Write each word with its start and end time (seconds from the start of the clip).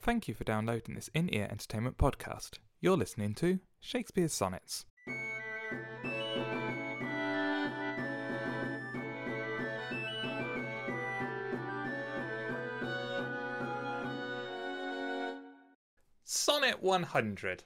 Thank 0.00 0.28
you 0.28 0.34
for 0.34 0.44
downloading 0.44 0.94
this 0.94 1.10
in 1.12 1.28
ear 1.34 1.48
entertainment 1.50 1.98
podcast. 1.98 2.58
You're 2.80 2.96
listening 2.96 3.34
to 3.34 3.58
Shakespeare's 3.80 4.32
Sonnets. 4.32 4.86
Sonnet 16.24 16.80
100. 16.80 17.64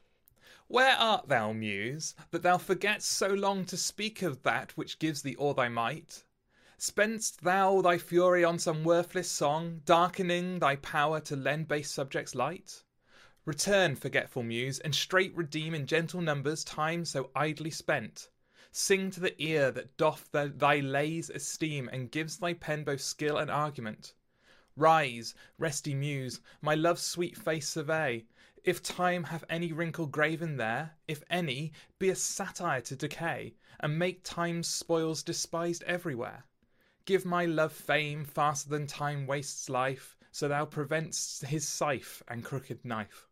Where 0.69 0.96
art 0.96 1.29
thou, 1.29 1.53
Muse, 1.53 2.14
that 2.30 2.43
thou 2.43 2.57
forgetst 2.57 3.09
so 3.12 3.29
long 3.29 3.67
to 3.67 3.77
speak 3.77 4.23
of 4.23 4.43
that 4.43 4.75
which 4.77 4.99
gives 4.99 5.21
thee 5.21 5.37
all 5.37 5.53
thy 5.53 5.69
might? 5.69 6.25
Spend'st 6.85 7.43
thou 7.43 7.80
thy 7.80 7.96
fury 7.96 8.43
on 8.43 8.59
some 8.59 8.82
worthless 8.82 9.31
song, 9.31 9.82
darkening 9.85 10.59
thy 10.59 10.75
power 10.75 11.21
to 11.21 11.37
lend 11.37 11.69
base 11.69 11.89
subjects 11.89 12.35
light? 12.35 12.82
Return, 13.45 13.95
forgetful 13.95 14.43
Muse, 14.43 14.81
and 14.81 14.93
straight 14.93 15.32
redeem 15.36 15.77
in 15.77 15.86
gentle 15.86 16.21
numbers 16.21 16.64
time 16.64 17.05
so 17.05 17.31
idly 17.36 17.71
spent. 17.71 18.31
Sing 18.72 19.13
to 19.13 19.21
the 19.21 19.41
ear 19.41 19.71
that 19.71 19.96
doth 19.96 20.29
thy 20.32 20.81
lays 20.81 21.31
esteem, 21.31 21.89
and 21.93 22.11
gives 22.11 22.39
thy 22.39 22.53
pen 22.53 22.83
both 22.83 23.00
skill 23.00 23.39
and 23.39 23.49
argument. 23.49 24.14
Rise, 24.75 25.36
resty 25.58 25.94
Muse, 25.94 26.41
my 26.61 26.75
love's 26.75 27.03
sweet 27.03 27.39
face 27.39 27.69
survey. 27.69 28.27
If 28.64 28.83
time 28.83 29.22
have 29.22 29.44
any 29.49 29.72
wrinkle 29.72 30.08
graven 30.08 30.57
there, 30.57 30.96
if 31.07 31.22
any, 31.30 31.75
be 32.00 32.08
a 32.08 32.17
satire 32.17 32.80
to 32.80 32.97
decay, 32.97 33.55
and 33.78 33.97
make 33.97 34.25
time's 34.25 34.67
spoils 34.67 35.22
despised 35.22 35.84
everywhere. 35.84 36.44
Give 37.05 37.25
my 37.25 37.47
love 37.47 37.73
fame 37.73 38.25
faster 38.25 38.70
than 38.70 38.87
time 38.87 39.27
wastes 39.27 39.69
life, 39.69 40.17
so 40.31 40.48
thou 40.48 40.65
preventst 40.65 41.45
his 41.45 41.67
scythe 41.67 42.23
and 42.28 42.45
crooked 42.45 42.84
knife. 42.84 43.28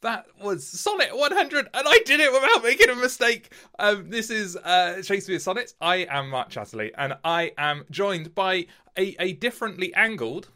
That 0.00 0.26
was 0.38 0.66
Sonnet 0.66 1.16
100, 1.16 1.68
and 1.72 1.88
I 1.88 1.98
did 2.04 2.20
it 2.20 2.30
without 2.30 2.62
making 2.62 2.90
a 2.90 2.94
mistake. 2.94 3.52
Um, 3.78 4.10
this 4.10 4.28
is 4.28 4.56
uh, 4.56 5.02
Shakespeare 5.02 5.38
Sonnets. 5.38 5.74
I 5.80 6.06
am 6.10 6.28
Mark 6.28 6.50
Chatterley, 6.50 6.90
and 6.98 7.14
I 7.24 7.52
am 7.56 7.86
joined 7.90 8.34
by 8.34 8.66
a, 8.98 9.16
a 9.18 9.32
differently 9.32 9.94
angled. 9.94 10.50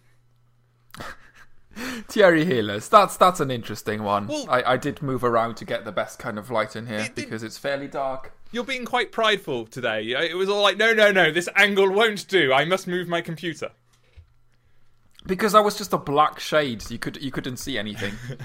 Thierry 2.09 2.45
Healers. 2.45 2.89
That's 2.89 3.17
that's 3.17 3.41
an 3.41 3.51
interesting 3.51 4.03
one. 4.03 4.27
Well- 4.27 4.47
I, 4.49 4.75
I 4.75 4.77
did 4.77 5.03
move 5.03 5.25
around 5.25 5.57
to 5.59 5.65
get 5.65 5.85
the 5.85 5.93
best 5.93 6.19
kind 6.19 6.39
of 6.39 6.51
light 6.51 6.77
in 6.77 6.87
here 6.87 7.01
It 7.01 7.15
because 7.15 7.43
it's 7.43 7.59
fairly 7.59 7.89
dark. 7.89 8.33
You're 8.51 8.65
being 8.65 8.87
quite 8.87 9.13
prideful 9.13 9.67
today. 9.67 10.11
It 10.11 10.37
was 10.37 10.49
all 10.49 10.63
like, 10.63 10.79
no, 10.79 10.95
no, 10.95 11.11
no, 11.13 11.31
this 11.31 11.49
angle 11.55 11.91
won't 11.91 12.27
do. 12.29 12.53
I 12.53 12.65
must 12.65 12.87
move 12.87 13.07
my 13.07 13.21
computer. 13.21 13.71
Because 15.29 15.55
I 15.55 15.61
was 15.61 15.77
just 15.77 15.93
a 15.93 15.99
black 15.99 16.41
shade. 16.41 16.91
You 16.91 16.99
could 16.99 17.23
you 17.23 17.31
couldn't 17.31 17.59
see 17.59 17.79
anything. 17.79 18.15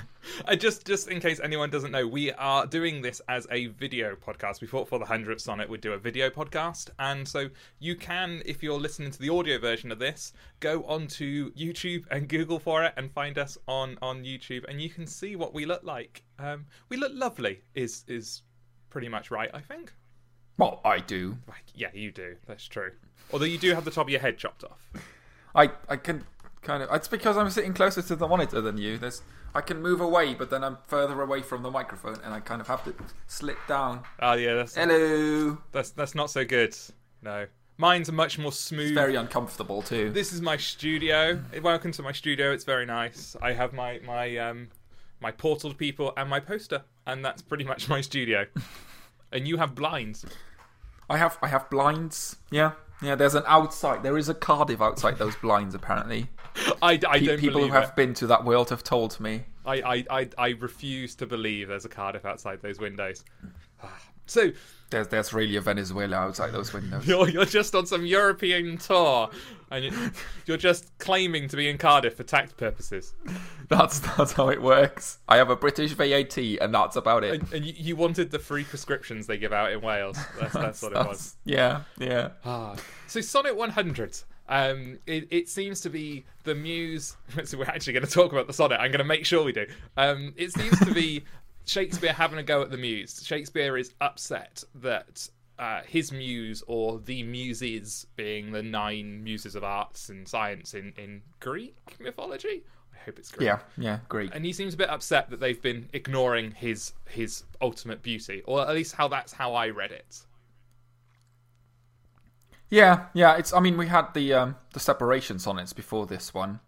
Uh, 0.46 0.56
just 0.56 0.88
just 0.88 1.10
in 1.10 1.20
case 1.20 1.42
anyone 1.44 1.70
doesn't 1.70 1.92
know, 1.92 2.08
we 2.08 2.32
are 2.32 2.66
doing 2.66 3.02
this 3.02 3.22
as 3.28 3.46
a 3.52 3.68
video 3.68 4.16
podcast. 4.16 4.62
We 4.62 4.68
thought 4.68 4.88
for 4.88 4.98
the 4.98 5.06
hundredth 5.06 5.42
sonnet 5.42 5.70
we'd 5.70 5.82
do 5.82 5.92
a 5.92 5.98
video 5.98 6.30
podcast, 6.30 6.90
and 6.98 7.28
so 7.28 7.50
you 7.80 7.98
can, 7.98 8.42
if 8.46 8.64
you're 8.64 8.80
listening 8.80 9.12
to 9.12 9.20
the 9.20 9.28
audio 9.28 9.60
version 9.60 9.92
of 9.92 10.00
this, 10.00 10.32
go 10.62 10.84
onto 10.84 11.52
YouTube 11.56 12.06
and 12.10 12.30
Google 12.30 12.58
for 12.58 12.86
it 12.86 12.94
and 12.96 13.12
find 13.12 13.38
us 13.38 13.58
on 13.68 13.98
on 14.02 14.24
YouTube, 14.24 14.64
and 14.70 14.82
you 14.82 14.90
can 14.90 15.06
see 15.06 15.36
what 15.36 15.54
we 15.54 15.66
look 15.66 15.84
like. 15.84 16.24
Um, 16.40 16.66
we 16.88 16.96
look 16.96 17.12
lovely. 17.14 17.60
Is 17.76 18.06
is 18.08 18.44
pretty 18.90 19.10
much 19.10 19.30
right, 19.30 19.52
I 19.54 19.60
think. 19.60 19.92
well, 20.58 20.80
I 20.86 21.00
do. 21.00 21.38
Like, 21.50 21.66
yeah, 21.76 21.90
you 21.94 22.12
do. 22.14 22.38
That's 22.48 22.66
true. 22.66 22.92
Although 23.34 23.46
you 23.46 23.58
do 23.58 23.74
have 23.76 23.84
the 23.84 23.92
top 23.92 24.06
of 24.08 24.10
your 24.10 24.22
head 24.22 24.38
chopped 24.38 24.64
off. 24.64 24.90
I 25.54 25.70
I 25.90 25.98
can 25.98 26.24
kind 26.64 26.84
of. 26.84 26.90
It's 26.94 27.08
because 27.08 27.38
I'm 27.38 27.50
sitting 27.50 27.74
closer 27.74 28.02
to 28.02 28.16
the 28.16 28.28
monitor 28.28 28.62
than 28.62 28.78
you. 28.78 28.98
There's 28.98 29.22
I 29.56 29.62
can 29.62 29.82
move 29.82 30.02
away, 30.02 30.34
but 30.34 30.50
then 30.50 30.64
I'm 30.64 30.78
further 30.88 31.22
away 31.22 31.42
from 31.42 31.62
the 31.62 31.70
microphone, 31.70 32.18
and 32.24 32.34
I 32.34 32.40
kind 32.40 32.60
of 32.62 32.68
have 32.68 32.84
to 32.86 32.96
slip 33.28 33.58
down. 33.68 34.04
Oh 34.20 34.34
yeah, 34.34 34.56
that's 34.56 34.76
Hello. 34.76 35.58
that's 35.72 35.92
that's 35.92 36.16
not 36.16 36.30
so 36.30 36.44
good. 36.44 36.76
No, 37.22 37.46
mine's 37.78 38.12
much 38.12 38.40
more 38.40 38.52
smooth. 38.52 38.96
Very 38.96 39.16
uncomfortable 39.16 39.82
too. 39.82 40.10
This 40.10 40.34
is 40.34 40.42
my 40.42 40.58
studio. 40.58 41.40
Welcome 41.62 41.92
to 41.94 42.02
my 42.02 42.12
studio. 42.12 42.52
It's 42.52 42.64
very 42.64 42.86
nice. 42.86 43.36
I 43.42 43.54
have 43.54 43.74
my 43.74 44.00
my 44.06 44.38
um 44.38 44.70
my 45.22 45.32
portal 45.32 45.70
to 45.70 45.76
people 45.76 46.14
and 46.18 46.30
my 46.30 46.40
poster, 46.40 46.84
and 47.06 47.24
that's 47.24 47.42
pretty 47.42 47.64
much 47.64 47.88
my 47.88 48.02
studio. 48.02 48.48
and 49.32 49.48
you 49.48 49.58
have 49.58 49.76
blinds. 49.76 50.26
I 51.10 51.18
have 51.18 51.38
I 51.42 51.48
have 51.48 51.70
blinds. 51.70 52.38
Yeah, 52.50 52.72
yeah. 53.04 53.16
There's 53.16 53.36
an 53.36 53.44
outside. 53.46 54.04
There 54.04 54.18
is 54.18 54.30
a 54.30 54.34
Cardiff 54.34 54.82
outside 54.82 55.18
those 55.18 55.36
blinds. 55.36 55.76
Apparently, 55.76 56.28
I, 56.82 56.94
I 57.08 57.20
Pe- 57.20 57.26
don't 57.26 57.40
people 57.40 57.62
who 57.62 57.72
have 57.72 57.90
it. 57.90 57.96
been 57.96 58.14
to 58.16 58.28
that 58.28 58.46
world 58.46 58.70
have 58.70 58.84
told 58.84 59.20
me. 59.20 59.44
I, 59.66 59.76
I, 59.82 60.06
I, 60.10 60.30
I 60.38 60.50
refuse 60.50 61.16
to 61.16 61.26
believe 61.26 61.70
there's 61.70 61.86
a 61.86 61.90
Cardiff 61.90 62.26
outside 62.26 62.62
those 62.62 62.80
windows. 62.80 63.24
Ah, 63.86 64.00
So 64.26 64.52
There's 64.90 65.08
there's 65.10 65.34
really 65.34 65.56
a 65.56 65.62
Venezuela 65.62 66.16
outside 66.18 66.52
those 66.52 66.72
windows. 66.74 67.06
you're 67.08 67.30
you're 67.30 67.46
just 67.46 67.74
on 67.76 67.86
some 67.86 68.06
European 68.06 68.78
tour, 68.78 69.30
and 69.72 69.86
you- 69.86 70.12
you're 70.46 70.58
just 70.58 70.98
claiming 71.00 71.48
to 71.50 71.58
be 71.58 71.68
in 71.70 71.78
Cardiff 71.78 72.16
for 72.16 72.24
tax 72.24 72.54
purposes. 72.54 73.14
That's 73.70 74.00
that's 74.00 74.34
how 74.34 74.50
it 74.50 74.62
works. 74.62 75.20
I 75.28 75.38
have 75.38 75.50
a 75.50 75.56
British 75.56 75.92
VAT, 75.94 76.38
and 76.38 76.74
that's 76.74 76.96
about 76.96 77.24
it. 77.24 77.42
And, 77.42 77.54
and 77.54 77.66
you, 77.66 77.74
you 77.76 77.96
wanted 77.96 78.32
the 78.32 78.40
free 78.40 78.64
prescriptions 78.64 79.26
they 79.28 79.38
give 79.38 79.52
out 79.54 79.72
in 79.72 79.82
Wales. 79.82 80.18
That's, 80.40 80.54
that's 80.54 80.82
what 80.84 80.92
it 80.94 81.08
was. 81.08 81.36
Yeah, 81.46 81.82
yeah. 81.98 82.30
Ah. 82.46 82.76
So 83.08 83.20
Sonnet 83.22 83.56
100. 83.56 84.22
Um, 84.50 85.00
it, 85.08 85.28
it 85.32 85.48
seems 85.50 85.80
to 85.82 85.90
be 85.90 86.26
the 86.44 86.54
muse. 86.54 87.16
So 87.46 87.58
we're 87.58 87.66
actually 87.66 87.94
going 87.94 88.06
to 88.06 88.12
talk 88.12 88.32
about 88.34 88.46
the 88.48 88.54
sonnet. 88.54 88.76
I'm 88.80 88.92
going 88.92 89.00
to 89.00 89.06
make 89.06 89.26
sure 89.26 89.44
we 89.44 89.54
do. 89.54 89.66
Um, 89.98 90.34
it 90.36 90.52
seems 90.52 90.78
to 90.80 90.94
be 90.94 91.24
Shakespeare 91.66 92.14
having 92.14 92.40
a 92.40 92.44
go 92.44 92.62
at 92.62 92.72
the 92.72 92.78
muse. 92.78 93.24
Shakespeare 93.26 93.78
is 93.78 93.94
upset 94.02 94.64
that 94.76 95.30
uh, 95.60 95.82
his 95.86 96.12
muse, 96.12 96.64
or 96.68 97.00
the 97.00 97.24
muses, 97.24 98.08
being 98.16 98.52
the 98.52 98.64
nine 98.64 99.24
muses 99.24 99.56
of 99.56 99.64
arts 99.64 100.10
and 100.10 100.28
science 100.28 100.74
in, 100.74 100.94
in 100.98 101.22
Greek 101.40 101.76
mythology. 102.00 102.64
I 102.94 103.06
hope 103.06 103.20
it's 103.20 103.32
Greek. 103.32 103.46
Yeah, 103.46 103.60
yeah, 103.78 104.00
great. 104.10 104.32
And 104.34 104.44
he 104.46 104.52
seems 104.52 104.74
a 104.74 104.78
bit 104.78 104.90
upset 104.90 105.30
that 105.30 105.40
they've 105.40 105.62
been 105.62 105.90
ignoring 105.94 106.52
his 106.52 106.94
his 107.10 107.44
ultimate 107.62 108.02
beauty, 108.02 108.42
or 108.46 108.62
at 108.62 108.74
least 108.74 108.96
how 108.96 109.08
that's 109.08 109.34
how 109.34 109.54
I 109.54 109.70
read 109.70 109.92
it. 109.92 110.26
Yeah, 112.70 113.06
yeah. 113.14 113.38
It's. 113.38 113.54
I 113.54 113.60
mean, 113.60 113.78
we 113.78 113.88
had 113.88 114.14
the 114.14 114.34
um, 114.34 114.56
the 114.74 114.80
separation 114.80 115.38
sonnets 115.38 115.74
before 115.74 116.08
this 116.08 116.34
one, 116.34 116.60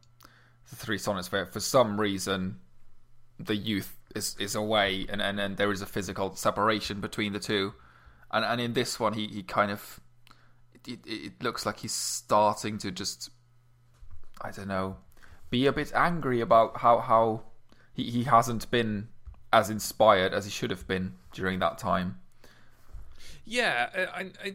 the 0.70 0.76
three 0.76 1.00
sonnets 1.00 1.32
where, 1.32 1.48
for 1.48 1.60
some 1.60 2.00
reason, 2.00 2.60
the 3.40 3.56
youth 3.56 3.98
is 4.16 4.36
is 4.40 4.56
away, 4.56 5.06
and 5.10 5.22
and 5.22 5.38
then 5.38 5.56
there 5.56 5.72
is 5.72 5.82
a 5.82 5.86
physical 5.86 6.36
separation 6.36 7.02
between 7.02 7.34
the 7.34 7.40
two, 7.40 7.74
and 8.32 8.46
and 8.46 8.60
in 8.62 8.74
this 8.74 9.00
one, 9.00 9.14
he 9.14 9.28
he 9.28 9.44
kind 9.44 9.72
of, 9.72 10.00
it, 10.88 11.00
it 11.06 11.44
looks 11.44 11.66
like 11.66 11.80
he's 11.80 11.92
starting 11.94 12.78
to 12.80 12.92
just, 12.92 13.30
I 14.42 14.52
don't 14.52 14.68
know, 14.68 14.98
be 15.50 15.68
a 15.68 15.74
bit 15.74 15.92
angry 15.94 16.42
about 16.42 16.78
how 16.78 17.00
how 17.00 17.44
he 17.94 18.10
he 18.10 18.24
hasn't 18.24 18.72
been 18.72 19.10
as 19.52 19.70
inspired 19.70 20.34
as 20.34 20.46
he 20.46 20.52
should 20.52 20.72
have 20.72 20.88
been 20.88 21.14
during 21.34 21.60
that 21.60 21.78
time. 21.78 22.20
Yeah, 23.46 23.90
I, 24.14 24.32
I, 24.44 24.54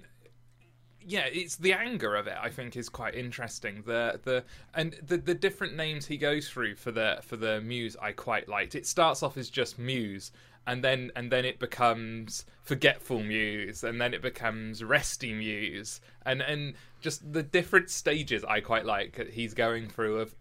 yeah, 1.06 1.26
it's 1.26 1.56
the 1.56 1.72
anger 1.72 2.14
of 2.14 2.26
it. 2.26 2.36
I 2.40 2.50
think 2.50 2.76
is 2.76 2.88
quite 2.88 3.14
interesting. 3.14 3.82
The 3.86 4.20
the 4.22 4.44
and 4.74 4.94
the 5.02 5.16
the 5.16 5.34
different 5.34 5.74
names 5.76 6.06
he 6.06 6.16
goes 6.16 6.48
through 6.48 6.76
for 6.76 6.90
the 6.90 7.18
for 7.22 7.36
the 7.36 7.60
muse. 7.60 7.96
I 8.00 8.12
quite 8.12 8.48
liked. 8.48 8.74
It 8.74 8.86
starts 8.86 9.22
off 9.22 9.36
as 9.36 9.48
just 9.50 9.78
muse, 9.78 10.32
and 10.66 10.84
then 10.84 11.10
and 11.16 11.30
then 11.32 11.44
it 11.44 11.58
becomes 11.58 12.44
forgetful 12.62 13.22
muse, 13.22 13.82
and 13.82 14.00
then 14.00 14.12
it 14.14 14.22
becomes 14.22 14.84
resty 14.84 15.32
muse, 15.32 16.00
and 16.26 16.42
and 16.42 16.74
just 17.00 17.32
the 17.32 17.42
different 17.42 17.90
stages. 17.90 18.44
I 18.44 18.60
quite 18.60 18.84
like 18.84 19.16
that 19.16 19.30
he's 19.30 19.54
going 19.54 19.88
through 19.88 20.20
of. 20.20 20.34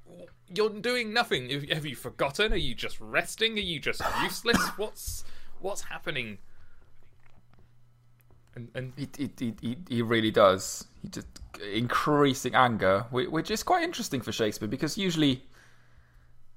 You're 0.54 0.70
doing 0.70 1.14
nothing. 1.14 1.50
Have 1.50 1.70
have 1.70 1.86
you 1.86 1.96
forgotten? 1.96 2.54
Are 2.54 2.58
you 2.58 2.76
just 2.76 3.00
resting? 3.00 3.58
Are 3.58 3.62
you 3.62 3.80
just 3.80 4.02
useless? 4.24 4.62
What's 4.78 5.24
what's 5.62 5.82
happening? 5.82 6.40
And, 8.56 8.70
and 8.76 8.94
He, 8.98 9.08
he, 9.18 9.54
he, 9.62 9.78
he- 9.88 10.02
really 10.02 10.32
does. 10.32 10.86
He 11.02 11.08
just 11.10 11.28
increasing 11.74 12.56
anger, 12.56 13.06
which 13.12 13.52
is 13.52 13.64
quite 13.64 13.84
interesting 13.84 14.22
for 14.22 14.32
Shakespeare 14.32 14.68
because 14.68 14.98
usually 14.98 15.44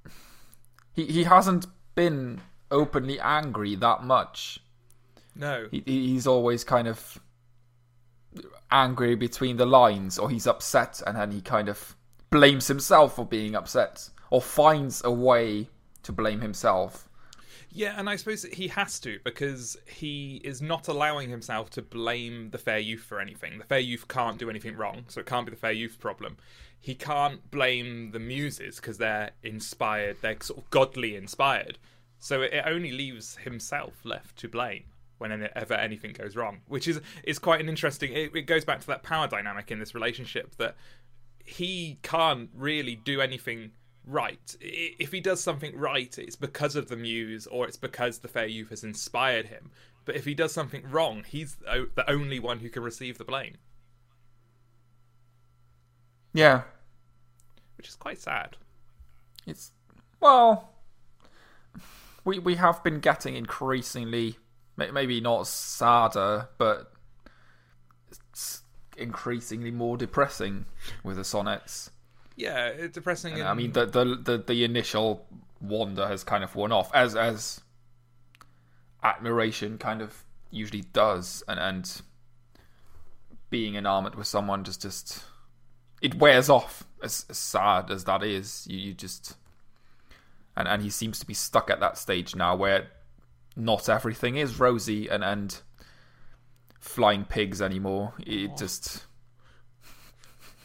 he 0.93 1.05
he 1.05 1.23
hasn't 1.23 1.65
been 1.95 2.41
openly 2.71 3.19
angry 3.19 3.75
that 3.75 4.03
much. 4.03 4.59
no, 5.35 5.67
he- 5.71 5.83
he's 5.85 6.27
always 6.27 6.63
kind 6.63 6.87
of 6.87 7.19
angry 8.71 9.15
between 9.15 9.57
the 9.57 9.65
lines, 9.65 10.17
or 10.17 10.29
he's 10.29 10.47
upset 10.47 11.01
and 11.05 11.15
then 11.17 11.31
he 11.31 11.41
kind 11.41 11.69
of 11.69 11.95
blames 12.31 12.67
himself 12.67 13.15
for 13.15 13.25
being 13.25 13.55
upset, 13.55 14.09
or 14.31 14.41
finds 14.41 15.03
a 15.03 15.11
way 15.11 15.67
to 16.01 16.11
blame 16.11 16.41
himself. 16.41 17.07
Yeah, 17.75 17.95
and 17.97 18.07
I 18.07 18.17
suppose 18.17 18.43
he 18.43 18.67
has 18.67 18.99
to 18.99 19.17
because 19.23 19.77
he 19.87 20.39
is 20.43 20.61
not 20.61 20.87
allowing 20.87 21.29
himself 21.29 21.71
to 21.71 21.81
blame 21.81 22.51
the 22.51 22.59
fair 22.59 22.77
youth 22.77 23.01
for 23.01 23.19
anything. 23.19 23.57
The 23.57 23.63
fair 23.63 23.79
youth 23.79 24.07
can't 24.07 24.37
do 24.37 24.47
anything 24.47 24.75
wrong, 24.77 25.05
so 25.07 25.19
it 25.19 25.25
can't 25.25 25.47
be 25.47 25.49
the 25.49 25.57
fair 25.57 25.71
youth 25.71 25.97
problem. 25.99 26.37
he 26.83 26.95
can't 26.95 27.49
blame 27.49 28.11
the 28.11 28.19
muses 28.19 28.75
because 28.75 28.97
they're 28.97 29.31
inspired, 29.41 30.17
they're 30.21 30.35
sort 30.41 30.59
of 30.59 30.69
godly 30.69 31.15
inspired. 31.15 31.77
So 32.19 32.41
it 32.41 32.61
only 32.65 32.91
leaves 32.91 33.37
himself 33.37 33.93
left 34.03 34.35
to 34.39 34.49
blame 34.49 34.83
whenever 35.17 35.75
anything 35.75 36.11
goes 36.11 36.35
wrong, 36.35 36.59
which 36.67 36.87
is 36.87 36.99
is 37.23 37.39
quite 37.39 37.61
an 37.61 37.69
interesting. 37.69 38.11
It, 38.11 38.35
it 38.35 38.41
goes 38.43 38.65
back 38.65 38.81
to 38.81 38.87
that 38.87 39.01
power 39.01 39.27
dynamic 39.29 39.71
in 39.71 39.79
this 39.79 39.95
relationship 39.95 40.57
that 40.57 40.75
he 41.45 41.99
can't 42.03 42.49
really 42.53 42.95
do 42.95 43.21
anything 43.21 43.71
right. 44.05 44.55
If 44.61 45.11
he 45.11 45.19
does 45.19 45.41
something 45.41 45.77
right, 45.77 46.17
it's 46.17 46.35
because 46.35 46.75
of 46.75 46.89
the 46.89 46.95
muse 46.95 47.47
or 47.47 47.67
it's 47.67 47.77
because 47.77 48.19
the 48.19 48.27
fair 48.27 48.47
youth 48.47 48.69
has 48.69 48.83
inspired 48.83 49.47
him. 49.47 49.71
But 50.05 50.15
if 50.15 50.25
he 50.25 50.33
does 50.33 50.51
something 50.51 50.83
wrong, 50.89 51.23
he's 51.25 51.55
the 51.55 52.05
only 52.07 52.39
one 52.39 52.59
who 52.59 52.69
can 52.69 52.83
receive 52.83 53.17
the 53.17 53.23
blame. 53.23 53.55
Yeah. 56.33 56.63
Which 57.77 57.87
is 57.87 57.95
quite 57.95 58.19
sad. 58.19 58.57
It's 59.45 59.71
well 60.19 60.73
we 62.23 62.39
we 62.39 62.55
have 62.55 62.83
been 62.83 62.99
getting 62.99 63.35
increasingly 63.35 64.37
maybe 64.77 65.21
not 65.21 65.47
sadder, 65.47 66.49
but 66.57 66.91
increasingly 68.97 69.71
more 69.71 69.97
depressing 69.97 70.65
with 71.03 71.17
the 71.17 71.23
sonnets. 71.23 71.91
Yeah, 72.35 72.67
it's 72.67 72.95
depressing. 72.95 73.33
And, 73.33 73.43
I 73.43 73.53
mean, 73.53 73.71
the, 73.71 73.85
the 73.85 74.03
the 74.15 74.37
the 74.37 74.63
initial 74.63 75.25
wonder 75.61 76.07
has 76.07 76.23
kind 76.23 76.43
of 76.43 76.55
worn 76.55 76.71
off, 76.71 76.91
as 76.93 77.15
as 77.15 77.61
admiration 79.03 79.77
kind 79.77 80.01
of 80.01 80.23
usually 80.51 80.81
does, 80.93 81.43
and 81.47 81.59
and 81.59 82.01
being 83.49 83.75
enamored 83.75 84.15
with 84.15 84.27
someone 84.27 84.63
just 84.63 84.81
just 84.81 85.23
it 86.01 86.15
wears 86.15 86.49
off. 86.49 86.83
As, 87.03 87.25
as 87.29 87.37
sad 87.37 87.91
as 87.91 88.05
that 88.05 88.23
is, 88.23 88.65
you, 88.69 88.77
you 88.77 88.93
just 88.93 89.35
and 90.55 90.67
and 90.67 90.81
he 90.81 90.89
seems 90.89 91.19
to 91.19 91.25
be 91.25 91.33
stuck 91.33 91.69
at 91.69 91.79
that 91.81 91.97
stage 91.97 92.35
now 92.35 92.55
where 92.55 92.87
not 93.55 93.89
everything 93.89 94.37
is 94.37 94.59
rosy 94.59 95.07
and 95.07 95.23
and 95.23 95.61
flying 96.79 97.25
pigs 97.25 97.61
anymore. 97.61 98.13
It 98.25 98.51
oh. 98.53 98.57
just 98.57 99.05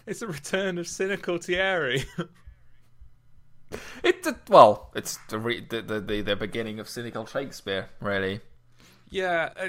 it's 0.09 0.23
a 0.23 0.27
return 0.27 0.79
of 0.79 0.89
cynical 0.89 1.39
Thierry. 1.39 2.05
it 4.03 4.27
well, 4.49 4.91
it's 4.95 5.19
the, 5.29 5.39
the 5.69 6.01
the 6.01 6.21
the 6.23 6.37
beginning 6.37 6.81
of 6.81 6.89
cynical 6.89 7.27
Shakespeare, 7.27 7.89
really. 8.01 8.41
Yeah, 9.11 9.51
uh, 9.57 9.69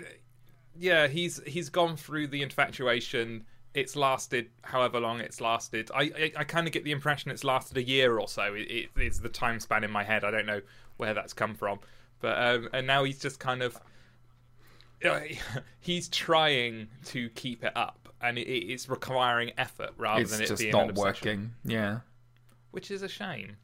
yeah. 0.78 1.08
He's 1.08 1.42
he's 1.46 1.70
gone 1.70 1.98
through 1.98 2.28
the 2.28 2.42
infatuation. 2.42 3.46
It's 3.74 3.96
lasted 3.96 4.50
however 4.64 5.00
long 5.00 5.20
it's 5.20 5.42
lasted. 5.42 5.92
I 5.94 6.02
I, 6.02 6.32
I 6.38 6.44
kind 6.44 6.68
of 6.68 6.74
get 6.74 6.84
the 6.84 6.92
impression 6.92 7.32
it's 7.32 7.44
lasted 7.44 7.78
a 7.78 7.84
year 7.84 8.18
or 8.18 8.28
so. 8.28 8.54
It, 8.54 8.72
it, 8.72 8.90
it's 8.96 9.20
the 9.20 9.30
time 9.30 9.60
span 9.60 9.84
in 9.84 9.92
my 9.92 10.04
head. 10.04 10.24
I 10.24 10.32
don't 10.32 10.46
know 10.46 10.62
where 10.98 11.14
that's 11.14 11.34
come 11.34 11.56
from, 11.56 11.80
but 12.20 12.38
um, 12.42 12.70
and 12.74 12.88
now 12.88 13.04
he's 13.04 13.20
just 13.20 13.40
kind 13.40 13.62
of 13.62 13.80
he's 15.80 16.10
trying 16.10 16.88
to 17.06 17.30
keep 17.30 17.64
it 17.64 17.76
up, 17.76 18.09
and 18.22 18.38
it, 18.38 18.50
it's 18.50 18.90
requiring 18.90 19.52
effort 19.58 19.92
rather 19.98 20.22
it's 20.22 20.32
than 20.32 20.42
it 20.42 20.48
just 20.48 20.62
being 20.62 20.72
not 20.72 20.96
working. 20.96 21.54
Yeah, 21.64 22.00
which 22.72 22.92
is 22.92 23.02
a 23.02 23.10
shame. 23.10 23.58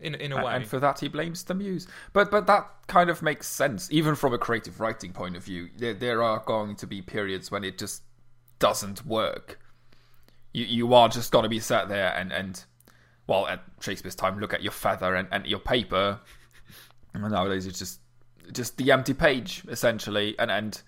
In 0.00 0.14
in 0.14 0.32
a 0.32 0.42
way, 0.42 0.54
and 0.54 0.66
for 0.66 0.80
that 0.80 1.00
he 1.00 1.08
blames 1.08 1.44
the 1.44 1.54
muse. 1.54 1.86
But 2.12 2.30
but 2.30 2.46
that 2.46 2.68
kind 2.86 3.10
of 3.10 3.22
makes 3.22 3.46
sense, 3.46 3.88
even 3.92 4.14
from 4.14 4.32
a 4.32 4.38
creative 4.38 4.80
writing 4.80 5.12
point 5.12 5.36
of 5.36 5.44
view. 5.44 5.68
There 5.76 5.92
there 5.92 6.22
are 6.22 6.42
going 6.46 6.76
to 6.76 6.86
be 6.86 7.02
periods 7.02 7.50
when 7.50 7.64
it 7.64 7.76
just 7.76 8.02
doesn't 8.58 9.04
work. 9.04 9.60
You 10.52 10.64
you 10.64 10.94
are 10.94 11.08
just 11.08 11.32
going 11.32 11.42
to 11.42 11.50
be 11.50 11.60
sat 11.60 11.88
there 11.88 12.14
and 12.16 12.32
and 12.32 12.64
well 13.26 13.46
at 13.46 13.62
Shakespeare's 13.80 14.14
time, 14.14 14.40
look 14.40 14.54
at 14.54 14.62
your 14.62 14.72
feather 14.72 15.14
and, 15.14 15.28
and 15.30 15.46
your 15.46 15.60
paper. 15.60 16.20
And 17.12 17.28
nowadays 17.28 17.66
it's 17.66 17.80
just 17.80 17.98
just 18.52 18.76
the 18.76 18.92
empty 18.92 19.14
page 19.14 19.64
essentially, 19.68 20.38
and 20.38 20.48
and 20.48 20.80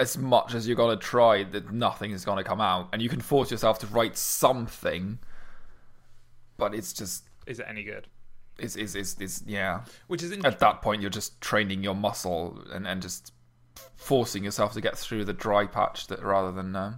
as 0.00 0.18
much 0.18 0.54
as 0.54 0.66
you're 0.66 0.76
gonna 0.76 0.96
try, 0.96 1.44
that 1.44 1.72
nothing 1.72 2.10
is 2.10 2.24
gonna 2.24 2.44
come 2.44 2.60
out, 2.60 2.88
and 2.92 3.00
you 3.02 3.08
can 3.08 3.20
force 3.20 3.50
yourself 3.50 3.78
to 3.80 3.86
write 3.86 4.16
something, 4.16 5.18
but 6.56 6.74
it's 6.74 6.92
just 6.92 7.24
is 7.46 7.60
it 7.60 7.66
any 7.68 7.84
good? 7.84 8.08
Is 8.58 8.76
is 8.76 8.96
is 8.96 9.16
is 9.20 9.42
yeah? 9.46 9.82
Which 10.08 10.22
is 10.22 10.32
at 10.32 10.58
that 10.58 10.82
point 10.82 11.02
you're 11.02 11.10
just 11.10 11.40
training 11.40 11.84
your 11.84 11.94
muscle 11.94 12.62
and 12.72 12.86
and 12.86 13.00
just 13.02 13.32
forcing 13.96 14.42
yourself 14.42 14.72
to 14.72 14.80
get 14.80 14.96
through 14.96 15.24
the 15.24 15.32
dry 15.32 15.66
patch 15.66 16.06
that 16.08 16.22
rather 16.22 16.50
than. 16.50 16.74
Uh, 16.74 16.96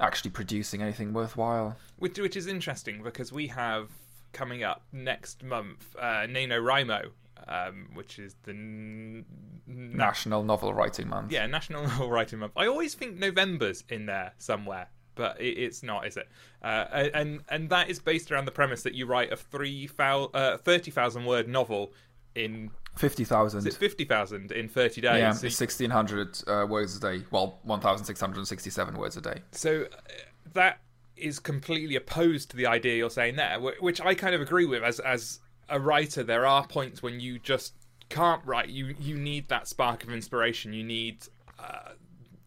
actually 0.00 0.30
producing 0.30 0.82
anything 0.82 1.12
worthwhile. 1.12 1.76
Which, 1.98 2.18
which 2.18 2.36
is 2.36 2.48
interesting 2.48 3.00
because 3.04 3.32
we 3.32 3.46
have 3.46 3.90
coming 4.32 4.64
up 4.64 4.82
next 4.92 5.44
month 5.44 5.94
uh, 5.98 6.26
NaNoWriMo, 6.26 7.10
um, 7.48 7.88
which 7.94 8.18
is 8.18 8.36
the 8.44 8.52
n- 8.52 9.24
National 9.66 10.42
Novel 10.42 10.72
Writing 10.74 11.08
Month. 11.08 11.32
Yeah, 11.32 11.46
National 11.46 11.82
Novel 11.86 12.10
Writing 12.10 12.38
Month. 12.38 12.52
I 12.56 12.66
always 12.66 12.94
think 12.94 13.16
November's 13.18 13.84
in 13.88 14.06
there 14.06 14.32
somewhere, 14.38 14.88
but 15.14 15.40
it, 15.40 15.58
it's 15.58 15.82
not, 15.82 16.06
is 16.06 16.16
it? 16.16 16.28
Uh, 16.62 17.08
and 17.14 17.40
and 17.48 17.70
that 17.70 17.90
is 17.90 17.98
based 17.98 18.30
around 18.32 18.46
the 18.46 18.52
premise 18.52 18.82
that 18.82 18.94
you 18.94 19.06
write 19.06 19.32
a 19.32 19.36
three 19.36 19.88
uh, 19.98 20.56
thirty 20.58 20.90
thousand 20.90 21.24
word 21.24 21.48
novel 21.48 21.92
in 22.34 22.70
fifty 22.96 23.24
thousand. 23.24 23.70
Fifty 23.72 24.04
thousand 24.04 24.52
in 24.52 24.68
thirty 24.68 25.00
days. 25.00 25.18
Yeah, 25.18 25.32
so 25.32 25.48
sixteen 25.48 25.90
hundred 25.90 26.38
uh, 26.46 26.66
words 26.68 26.96
a 26.96 27.00
day. 27.00 27.24
Well, 27.30 27.58
one 27.62 27.80
thousand 27.80 28.06
six 28.06 28.20
hundred 28.20 28.46
sixty-seven 28.46 28.96
words 28.96 29.16
a 29.16 29.20
day. 29.20 29.42
So 29.52 29.82
uh, 29.82 30.12
that 30.54 30.80
is 31.16 31.38
completely 31.38 31.96
opposed 31.96 32.50
to 32.50 32.56
the 32.56 32.66
idea 32.66 32.96
you're 32.96 33.10
saying 33.10 33.36
there, 33.36 33.58
which 33.60 34.00
I 34.00 34.14
kind 34.14 34.34
of 34.34 34.40
agree 34.40 34.66
with 34.66 34.82
as 34.82 35.00
as 35.00 35.40
a 35.68 35.80
writer, 35.80 36.22
there 36.22 36.46
are 36.46 36.66
points 36.66 37.02
when 37.02 37.20
you 37.20 37.38
just 37.38 37.74
can't 38.08 38.44
write. 38.44 38.68
You 38.68 38.94
you 38.98 39.16
need 39.16 39.48
that 39.48 39.68
spark 39.68 40.04
of 40.04 40.12
inspiration. 40.12 40.72
You 40.72 40.84
need 40.84 41.26
uh, 41.58 41.92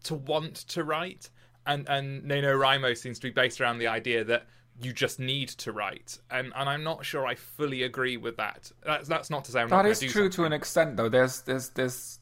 to 0.04 0.14
want 0.14 0.56
to 0.68 0.84
write. 0.84 1.30
And 1.66 1.88
and 1.88 2.22
NaNoWriMo 2.24 2.96
seems 2.96 3.18
to 3.18 3.26
be 3.26 3.30
based 3.30 3.60
around 3.60 3.78
the 3.78 3.88
idea 3.88 4.24
that 4.24 4.46
you 4.80 4.92
just 4.92 5.18
need 5.18 5.48
to 5.48 5.72
write. 5.72 6.18
And 6.30 6.52
and 6.54 6.68
I'm 6.68 6.84
not 6.84 7.04
sure 7.04 7.26
I 7.26 7.34
fully 7.34 7.82
agree 7.82 8.16
with 8.16 8.36
that. 8.36 8.70
That's 8.84 9.08
that's 9.08 9.30
not 9.30 9.44
to 9.46 9.52
say 9.52 9.60
I'm 9.60 9.68
that 9.68 9.86
is 9.86 10.00
true 10.00 10.08
something. 10.08 10.30
to 10.30 10.44
an 10.44 10.52
extent 10.52 10.96
though. 10.96 11.08
There's 11.08 11.42
there's 11.42 11.70
there's. 11.70 12.20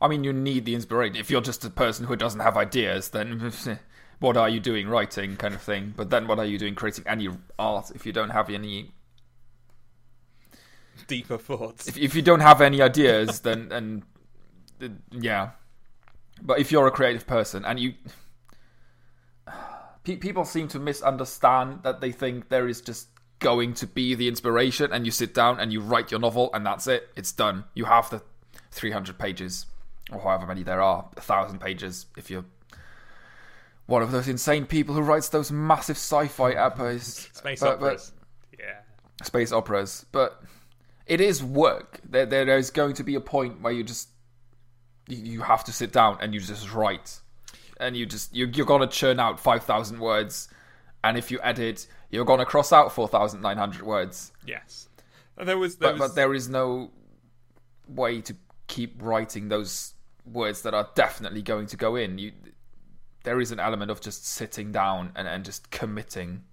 I 0.00 0.08
mean, 0.08 0.24
you 0.24 0.32
need 0.32 0.64
the 0.64 0.74
inspiration. 0.74 1.14
If 1.14 1.30
you're 1.30 1.40
just 1.40 1.64
a 1.64 1.70
person 1.70 2.06
who 2.06 2.16
doesn't 2.16 2.40
have 2.40 2.56
ideas, 2.56 3.10
then 3.10 3.52
what 4.18 4.36
are 4.36 4.48
you 4.48 4.58
doing 4.58 4.88
writing, 4.88 5.36
kind 5.36 5.54
of 5.54 5.62
thing. 5.62 5.94
But 5.96 6.10
then, 6.10 6.26
what 6.26 6.38
are 6.38 6.44
you 6.44 6.58
doing 6.58 6.74
creating 6.74 7.04
any 7.06 7.28
art 7.58 7.92
if 7.94 8.06
you 8.06 8.12
don't 8.12 8.30
have 8.30 8.50
any 8.50 8.92
deeper 11.06 11.38
thoughts. 11.38 11.88
If, 11.88 11.98
if 11.98 12.14
you 12.14 12.22
don't 12.22 12.40
have 12.40 12.60
any 12.60 12.80
ideas, 12.82 13.40
then 13.40 13.70
and 13.72 14.02
uh, 14.82 14.88
yeah. 15.10 15.50
But 16.40 16.58
if 16.58 16.72
you're 16.72 16.86
a 16.86 16.90
creative 16.90 17.26
person 17.26 17.64
and 17.64 17.78
you, 17.78 17.94
pe- 20.04 20.16
people 20.16 20.44
seem 20.44 20.68
to 20.68 20.78
misunderstand 20.78 21.82
that 21.82 22.00
they 22.00 22.12
think 22.12 22.48
there 22.48 22.68
is 22.68 22.80
just 22.80 23.08
going 23.38 23.74
to 23.74 23.86
be 23.86 24.14
the 24.14 24.28
inspiration, 24.28 24.92
and 24.92 25.04
you 25.04 25.10
sit 25.10 25.34
down 25.34 25.58
and 25.58 25.72
you 25.72 25.80
write 25.80 26.10
your 26.10 26.20
novel, 26.20 26.50
and 26.54 26.64
that's 26.64 26.86
it. 26.86 27.10
It's 27.16 27.32
done. 27.32 27.64
You 27.74 27.84
have 27.86 28.08
the 28.08 28.22
300 28.70 29.18
pages, 29.18 29.66
or 30.12 30.20
however 30.20 30.46
many 30.46 30.62
there 30.62 30.80
are, 30.80 31.08
a 31.16 31.20
thousand 31.20 31.60
pages. 31.60 32.06
If 32.16 32.30
you're 32.30 32.44
one 33.86 34.02
of 34.02 34.12
those 34.12 34.28
insane 34.28 34.66
people 34.66 34.94
who 34.94 35.02
writes 35.02 35.28
those 35.28 35.50
massive 35.50 35.96
sci-fi 35.96 36.52
epics, 36.52 37.28
space 37.32 37.60
but, 37.60 37.74
operas, 37.74 38.12
but, 38.50 38.60
yeah, 38.60 38.76
space 39.22 39.52
operas, 39.52 40.06
but 40.12 40.42
it 41.12 41.20
is 41.20 41.44
work. 41.44 42.00
There, 42.08 42.24
there 42.24 42.56
is 42.56 42.70
going 42.70 42.94
to 42.94 43.04
be 43.04 43.16
a 43.16 43.20
point 43.20 43.60
where 43.60 43.72
you 43.72 43.84
just 43.84 44.08
you 45.06 45.42
have 45.42 45.62
to 45.64 45.72
sit 45.72 45.92
down 45.92 46.16
and 46.22 46.32
you 46.32 46.40
just 46.40 46.72
write, 46.72 47.20
and 47.78 47.94
you 47.94 48.06
just 48.06 48.34
you're, 48.34 48.48
you're 48.48 48.64
gonna 48.64 48.86
churn 48.86 49.20
out 49.20 49.38
five 49.38 49.62
thousand 49.64 50.00
words, 50.00 50.48
and 51.04 51.18
if 51.18 51.30
you 51.30 51.38
edit, 51.42 51.86
you're 52.10 52.24
gonna 52.24 52.46
cross 52.46 52.72
out 52.72 52.92
four 52.92 53.08
thousand 53.08 53.42
nine 53.42 53.58
hundred 53.58 53.82
words. 53.82 54.32
Yes, 54.46 54.88
and 55.36 55.46
there 55.46 55.58
was, 55.58 55.76
there 55.76 55.90
but, 55.90 56.00
was... 56.00 56.10
but 56.10 56.14
there 56.16 56.32
is 56.32 56.48
no 56.48 56.90
way 57.86 58.22
to 58.22 58.34
keep 58.66 59.02
writing 59.02 59.50
those 59.50 59.92
words 60.24 60.62
that 60.62 60.72
are 60.72 60.88
definitely 60.94 61.42
going 61.42 61.66
to 61.66 61.76
go 61.76 61.94
in. 61.94 62.16
You 62.16 62.32
there 63.24 63.38
is 63.38 63.52
an 63.52 63.60
element 63.60 63.90
of 63.90 64.00
just 64.00 64.26
sitting 64.26 64.72
down 64.72 65.12
and, 65.14 65.28
and 65.28 65.44
just 65.44 65.70
committing 65.70 66.44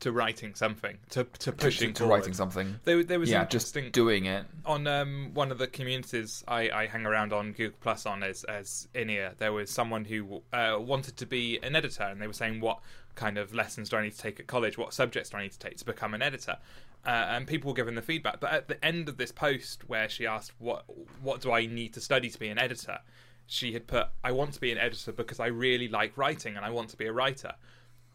to 0.00 0.12
writing 0.12 0.54
something, 0.54 0.98
to 1.10 1.24
to 1.38 1.52
pushing 1.52 1.92
to, 1.92 2.04
to 2.04 2.08
writing 2.08 2.34
something. 2.34 2.78
There, 2.84 3.02
there 3.02 3.18
was 3.18 3.30
yeah, 3.30 3.44
just 3.44 3.76
doing 3.92 4.26
it 4.26 4.44
on 4.64 4.86
um, 4.86 5.30
one 5.34 5.50
of 5.50 5.58
the 5.58 5.66
communities 5.66 6.44
I, 6.46 6.70
I 6.70 6.86
hang 6.86 7.06
around 7.06 7.32
on 7.32 7.52
Google 7.52 7.78
Plus 7.80 8.06
on 8.06 8.22
as 8.22 8.44
as 8.44 8.88
INEA. 8.94 9.36
There 9.38 9.52
was 9.52 9.70
someone 9.70 10.04
who 10.04 10.42
uh, 10.52 10.76
wanted 10.78 11.16
to 11.18 11.26
be 11.26 11.58
an 11.62 11.76
editor, 11.76 12.04
and 12.04 12.20
they 12.20 12.26
were 12.26 12.32
saying 12.32 12.60
what 12.60 12.80
kind 13.14 13.38
of 13.38 13.54
lessons 13.54 13.88
do 13.88 13.96
I 13.96 14.02
need 14.02 14.12
to 14.12 14.18
take 14.18 14.38
at 14.38 14.46
college? 14.46 14.76
What 14.76 14.92
subjects 14.92 15.30
do 15.30 15.38
I 15.38 15.42
need 15.42 15.52
to 15.52 15.58
take 15.58 15.78
to 15.78 15.84
become 15.84 16.14
an 16.14 16.22
editor? 16.22 16.58
Uh, 17.04 17.26
and 17.30 17.46
people 17.46 17.68
were 17.68 17.74
giving 17.74 17.94
the 17.94 18.02
feedback. 18.02 18.40
But 18.40 18.52
at 18.52 18.68
the 18.68 18.84
end 18.84 19.08
of 19.08 19.16
this 19.16 19.32
post, 19.32 19.88
where 19.88 20.08
she 20.08 20.26
asked 20.26 20.52
what 20.58 20.84
what 21.22 21.40
do 21.40 21.52
I 21.52 21.66
need 21.66 21.94
to 21.94 22.00
study 22.00 22.28
to 22.28 22.38
be 22.38 22.48
an 22.48 22.58
editor, 22.58 22.98
she 23.46 23.72
had 23.72 23.86
put 23.86 24.08
I 24.22 24.32
want 24.32 24.52
to 24.54 24.60
be 24.60 24.72
an 24.72 24.78
editor 24.78 25.12
because 25.12 25.40
I 25.40 25.46
really 25.46 25.88
like 25.88 26.16
writing 26.18 26.56
and 26.56 26.64
I 26.64 26.70
want 26.70 26.90
to 26.90 26.96
be 26.96 27.06
a 27.06 27.12
writer 27.12 27.54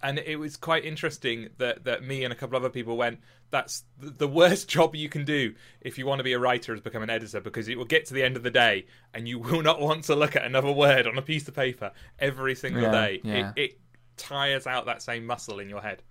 and 0.03 0.19
it 0.19 0.37
was 0.37 0.57
quite 0.57 0.85
interesting 0.85 1.49
that 1.57 1.83
that 1.85 2.03
me 2.03 2.23
and 2.23 2.31
a 2.33 2.35
couple 2.35 2.55
other 2.57 2.69
people 2.69 2.97
went. 2.97 3.19
That's 3.49 3.83
the 3.99 4.27
worst 4.27 4.67
job 4.75 4.95
you 4.95 5.09
can 5.09 5.25
do 5.25 5.53
if 5.81 5.97
you 5.97 6.05
want 6.05 6.19
to 6.19 6.23
be 6.23 6.33
a 6.33 6.39
writer 6.39 6.73
is 6.73 6.79
become 6.81 7.03
an 7.03 7.09
editor 7.09 7.41
because 7.41 7.67
it 7.67 7.77
will 7.77 7.85
get 7.85 8.05
to 8.05 8.13
the 8.13 8.23
end 8.23 8.37
of 8.37 8.43
the 8.43 8.49
day 8.51 8.85
and 9.13 9.27
you 9.27 9.39
will 9.39 9.61
not 9.69 9.81
want 9.81 10.05
to 10.05 10.15
look 10.15 10.35
at 10.35 10.45
another 10.45 10.71
word 10.71 11.05
on 11.05 11.17
a 11.17 11.21
piece 11.21 11.47
of 11.47 11.53
paper 11.55 11.91
every 12.19 12.55
single 12.55 12.83
Yeah, 12.83 12.91
day. 12.91 13.21
yeah. 13.23 13.51
It, 13.55 13.61
it 13.61 13.79
tires 14.17 14.67
out 14.67 14.85
that 14.85 15.01
same 15.01 15.25
muscle 15.25 15.59
in 15.59 15.67
your 15.69 15.81
head. 15.81 16.01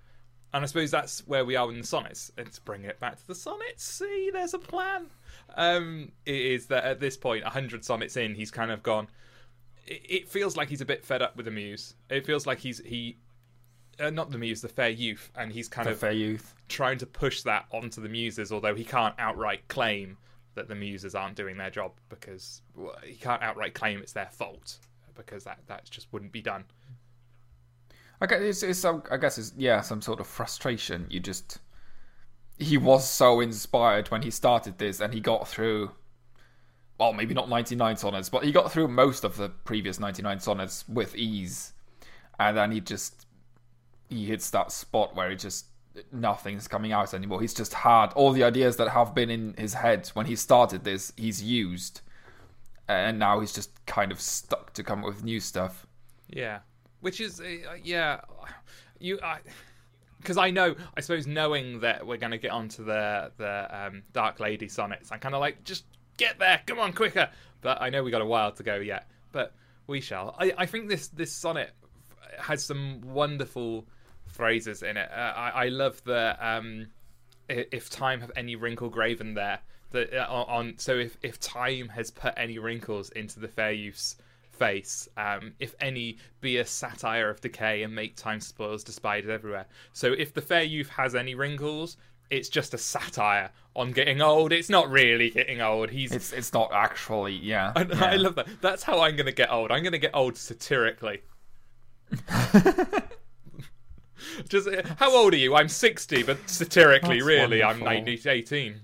And 0.53 0.65
I 0.65 0.67
suppose 0.67 0.91
that's 0.91 1.27
where 1.29 1.45
we 1.45 1.55
are 1.57 1.71
in 1.71 1.79
the 1.81 1.87
sonnets. 1.87 2.31
To 2.37 2.61
bring 2.63 2.85
it 2.85 2.99
back 2.99 3.17
to 3.19 3.27
the 3.27 3.37
sonnets, 3.37 3.85
see, 3.85 4.31
there's 4.33 4.53
a 4.53 4.59
plan. 4.59 5.07
Um, 5.57 6.11
it 6.27 6.35
is 6.35 6.67
that 6.67 6.85
at 6.85 6.99
this 7.01 7.17
point, 7.17 7.45
100 7.45 7.85
sonnets 7.85 8.17
in, 8.17 8.35
he's 8.35 8.51
kind 8.51 8.73
of 8.73 8.83
gone. 8.83 9.07
It, 9.87 10.03
it 10.09 10.29
feels 10.29 10.57
like 10.57 10.69
he's 10.69 10.81
a 10.81 10.85
bit 10.87 11.05
fed 11.05 11.23
up 11.23 11.37
with 11.37 11.45
the 11.47 11.53
muse. 11.53 11.95
It 12.11 12.27
feels 12.27 12.47
like 12.49 12.59
he's 12.59 12.81
he, 12.85 13.17
uh, 14.01 14.11
not 14.11 14.31
the 14.31 14.39
muse, 14.39 14.61
the 14.61 14.69
fair 14.69 14.89
youth, 14.89 15.31
and 15.37 15.53
he's 15.53 15.69
kind 15.69 15.87
The 15.87 15.93
of 15.93 15.99
fair 15.99 16.13
youth. 16.13 16.55
trying 16.69 16.99
to 16.99 17.07
push 17.07 17.43
that 17.43 17.67
onto 17.73 18.01
the 18.01 18.09
muses. 18.09 18.53
Although 18.53 18.75
he 18.75 18.85
can't 18.85 19.15
outright 19.19 19.67
claim 19.69 20.17
that 20.55 20.69
the 20.69 20.75
muses 20.75 21.15
aren't 21.15 21.37
doing 21.37 21.57
their 21.57 21.71
job 21.71 21.93
because 22.09 22.63
well, 22.75 22.97
he 23.05 23.15
can't 23.15 23.43
outright 23.43 23.75
claim 23.75 24.01
it's 24.01 24.13
their 24.13 24.31
fault 24.31 24.79
because 25.15 25.45
that 25.45 25.59
that 25.67 25.89
just 25.91 26.13
wouldn't 26.13 26.33
be 26.33 26.43
done. 26.43 26.65
I 28.21 28.27
guess 28.27 28.41
it's, 28.43 28.63
it's 28.63 28.79
some. 28.79 29.03
I 29.11 29.17
guess 29.17 29.39
it's 29.39 29.53
yeah, 29.57 29.81
some 29.81 30.03
sort 30.03 30.21
of 30.21 30.27
frustration. 30.27 31.07
You 31.09 31.21
just 31.21 31.59
he 32.59 32.77
was 32.77 33.09
so 33.09 33.41
inspired 33.41 34.11
when 34.11 34.23
he 34.23 34.31
started 34.31 34.79
this, 34.79 35.01
and 35.01 35.15
he 35.15 35.21
got 35.21 35.49
through. 35.49 35.93
Well, 36.99 37.15
maybe 37.15 37.33
not 37.33 37.49
ninety 37.49 37.77
nine 37.77 37.97
sonnets, 37.97 38.29
but 38.29 38.45
he 38.45 38.53
got 38.53 38.71
through 38.71 38.89
most 38.89 39.25
of 39.25 39.37
the 39.39 39.49
previous 39.49 39.99
ninety 39.99 40.21
nine 40.23 40.39
sonnets 40.41 40.87
with 40.87 41.15
ease, 41.17 41.73
and 42.39 42.57
then 42.57 42.73
he 42.73 42.81
just 42.81 43.27
he 44.11 44.27
hits 44.27 44.51
that 44.51 44.73
spot 44.73 45.17
where 45.17 45.31
it 45.31 45.37
just 45.37 45.67
nothing's 46.13 46.69
coming 46.69 46.93
out 46.93 47.15
anymore. 47.15 47.41
He's 47.41 47.55
just 47.55 47.73
had 47.75 48.13
all 48.15 48.33
the 48.33 48.45
ideas 48.45 48.77
that 48.77 48.89
have 48.91 49.15
been 49.15 49.31
in 49.31 49.55
his 49.57 49.75
head 49.75 50.09
when 50.15 50.27
he 50.27 50.37
started 50.37 50.85
this. 50.85 51.13
He's 51.17 51.43
used, 51.43 52.01
and 52.89 53.19
now 53.19 53.41
he's 53.41 53.53
just 53.53 53.85
kind 53.87 54.13
of 54.13 54.21
stuck 54.21 54.73
to 54.75 54.83
come 54.83 55.01
up 55.01 55.07
with 55.07 55.25
new 55.25 55.41
stuff. 55.41 55.87
Yeah, 56.29 56.61
which 57.01 57.21
is 57.21 57.41
uh, 57.41 57.77
yeah, 57.83 58.21
you 58.99 59.19
I 59.23 59.39
because 60.19 60.37
I 60.37 60.51
know 60.51 60.75
I 60.97 61.01
suppose 61.01 61.27
knowing 61.27 61.81
that 61.81 62.07
we're 62.07 62.19
going 62.19 62.33
to 62.33 62.39
get 62.39 62.51
onto 62.51 62.85
the 62.85 63.33
the 63.37 63.69
um, 63.71 64.03
Dark 64.13 64.41
Lady 64.41 64.69
sonnets, 64.69 65.11
I'm 65.13 65.21
kind 65.21 65.35
of 65.35 65.41
like 65.41 65.65
just 65.65 65.85
get 66.17 66.39
there, 66.39 66.61
come 66.67 66.79
on 66.79 66.93
quicker. 66.93 67.31
But 67.63 67.81
I 67.81 67.91
know 67.91 68.03
we 68.03 68.11
got 68.11 68.23
a 68.23 68.27
while 68.27 68.53
to 68.53 68.63
go 68.63 68.77
yet, 68.77 69.09
but 69.33 69.55
we 69.87 70.01
shall. 70.01 70.35
I, 70.39 70.53
I 70.57 70.67
think 70.67 70.89
this 70.89 71.09
this 71.09 71.33
sonnet 71.33 71.73
has 72.39 72.65
some 72.65 73.01
wonderful 73.03 73.87
phrases 74.31 74.83
in 74.83 74.97
it. 74.97 75.11
Uh, 75.11 75.33
I, 75.37 75.51
I 75.51 75.69
love 75.69 76.03
the 76.05 76.37
um, 76.41 76.87
if 77.49 77.91
time 77.91 78.21
have 78.21 78.33
any 78.37 78.57
wrinkle 78.57 78.89
graven 78.89 79.35
there. 79.35 79.61
The, 79.91 80.23
uh, 80.23 80.33
on 80.33 80.75
so 80.79 80.97
if 80.97 81.17
if 81.23 81.41
time 81.41 81.89
has 81.89 82.11
put 82.11 82.35
any 82.37 82.59
wrinkles 82.59 83.11
into 83.11 83.41
the 83.41 83.49
fair 83.49 83.73
youth's 83.73 84.17
face, 84.53 85.09
um, 85.17 85.53
if 85.59 85.75
any 85.81 86.19
be 86.41 86.59
a 86.59 86.65
satire 86.65 87.29
of 87.29 87.41
decay 87.41 87.83
and 87.83 87.95
make 87.95 88.15
time 88.15 88.41
spoils 88.41 88.85
despised 88.85 89.29
everywhere. 89.29 89.67
So 89.93 90.13
if 90.13 90.33
the 90.33 90.43
fair 90.43 90.63
youth 90.63 90.89
has 90.91 91.15
any 91.15 91.35
wrinkles, 91.35 91.97
it's 92.31 92.49
just 92.49 92.73
a 92.73 92.79
satire 92.79 93.51
on 93.75 93.91
getting 93.91 94.23
old. 94.23 94.53
It's 94.53 94.69
not 94.69 94.89
really 94.89 95.31
getting 95.31 95.61
old. 95.61 95.91
He's 95.91 96.13
It's 96.13 96.33
it's 96.33 96.53
not 96.53 96.71
actually 96.73 97.35
yeah. 97.35 97.73
I, 97.77 97.83
yeah. 97.83 98.05
I 98.05 98.17
love 98.17 98.37
that. 98.37 98.47
That's 98.61 98.85
how 98.85 99.01
I'm 99.01 99.17
going 99.17 99.27
to 99.27 99.33
get 99.33 99.51
old. 99.51 99.73
I'm 99.73 99.83
going 99.83 99.93
to 99.93 99.99
get 99.99 100.15
old 100.15 100.37
satirically. 100.37 101.23
Just 104.49 104.69
uh, 104.69 104.83
how 104.99 105.15
old 105.15 105.35
are 105.35 105.39
you? 105.39 105.55
I'm 105.55 105.69
60, 105.69 106.23
but 106.25 106.39
satirically, 106.49 107.17
That's 107.19 107.27
really, 107.27 107.63
I'm 107.63 107.81
wonderful. 107.81 108.05
90, 108.07 108.29
18. 108.29 108.81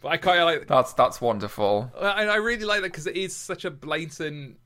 but 0.00 0.08
I 0.08 0.16
quite 0.16 0.42
like. 0.42 0.66
That's 0.66 0.92
that's 0.94 1.20
wonderful. 1.20 1.90
I, 2.00 2.26
I 2.26 2.36
really 2.36 2.64
like 2.64 2.80
that 2.82 2.90
because 2.92 3.06
it 3.06 3.16
is 3.16 3.34
such 3.36 3.64
a 3.64 3.70
blatant 3.70 4.58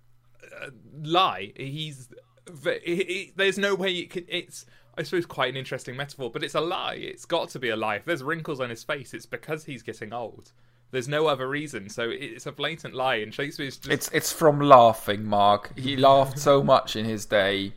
uh, 0.62 0.70
lie. 1.02 1.52
He's 1.56 2.08
v- 2.48 2.80
he- 2.84 2.94
he- 3.04 3.32
there's 3.36 3.58
no 3.58 3.74
way 3.74 3.92
it 3.92 4.10
could. 4.10 4.24
It's 4.28 4.64
I 4.96 5.02
suppose 5.02 5.26
quite 5.26 5.50
an 5.50 5.56
interesting 5.56 5.94
metaphor, 5.96 6.30
but 6.30 6.42
it's 6.42 6.54
a 6.54 6.60
lie. 6.60 6.94
It's 6.94 7.26
got 7.26 7.50
to 7.50 7.58
be 7.58 7.68
a 7.68 7.76
lie. 7.76 7.96
If 7.96 8.06
there's 8.06 8.22
wrinkles 8.22 8.60
on 8.60 8.70
his 8.70 8.82
face, 8.82 9.12
it's 9.12 9.26
because 9.26 9.64
he's 9.64 9.82
getting 9.82 10.12
old. 10.14 10.52
There's 10.96 11.08
no 11.08 11.26
other 11.26 11.46
reason. 11.46 11.90
So 11.90 12.08
it's 12.08 12.46
a 12.46 12.52
blatant 12.52 12.94
lie, 12.94 13.16
and 13.16 13.34
Shakespeare's 13.34 13.76
just 13.76 13.92
It's 13.92 14.08
it's 14.14 14.32
from 14.32 14.60
laughing, 14.60 15.26
Mark. 15.26 15.78
He 15.78 15.94
laughed 16.08 16.38
so 16.38 16.62
much 16.62 16.96
in 16.96 17.04
his 17.04 17.26
day 17.26 17.74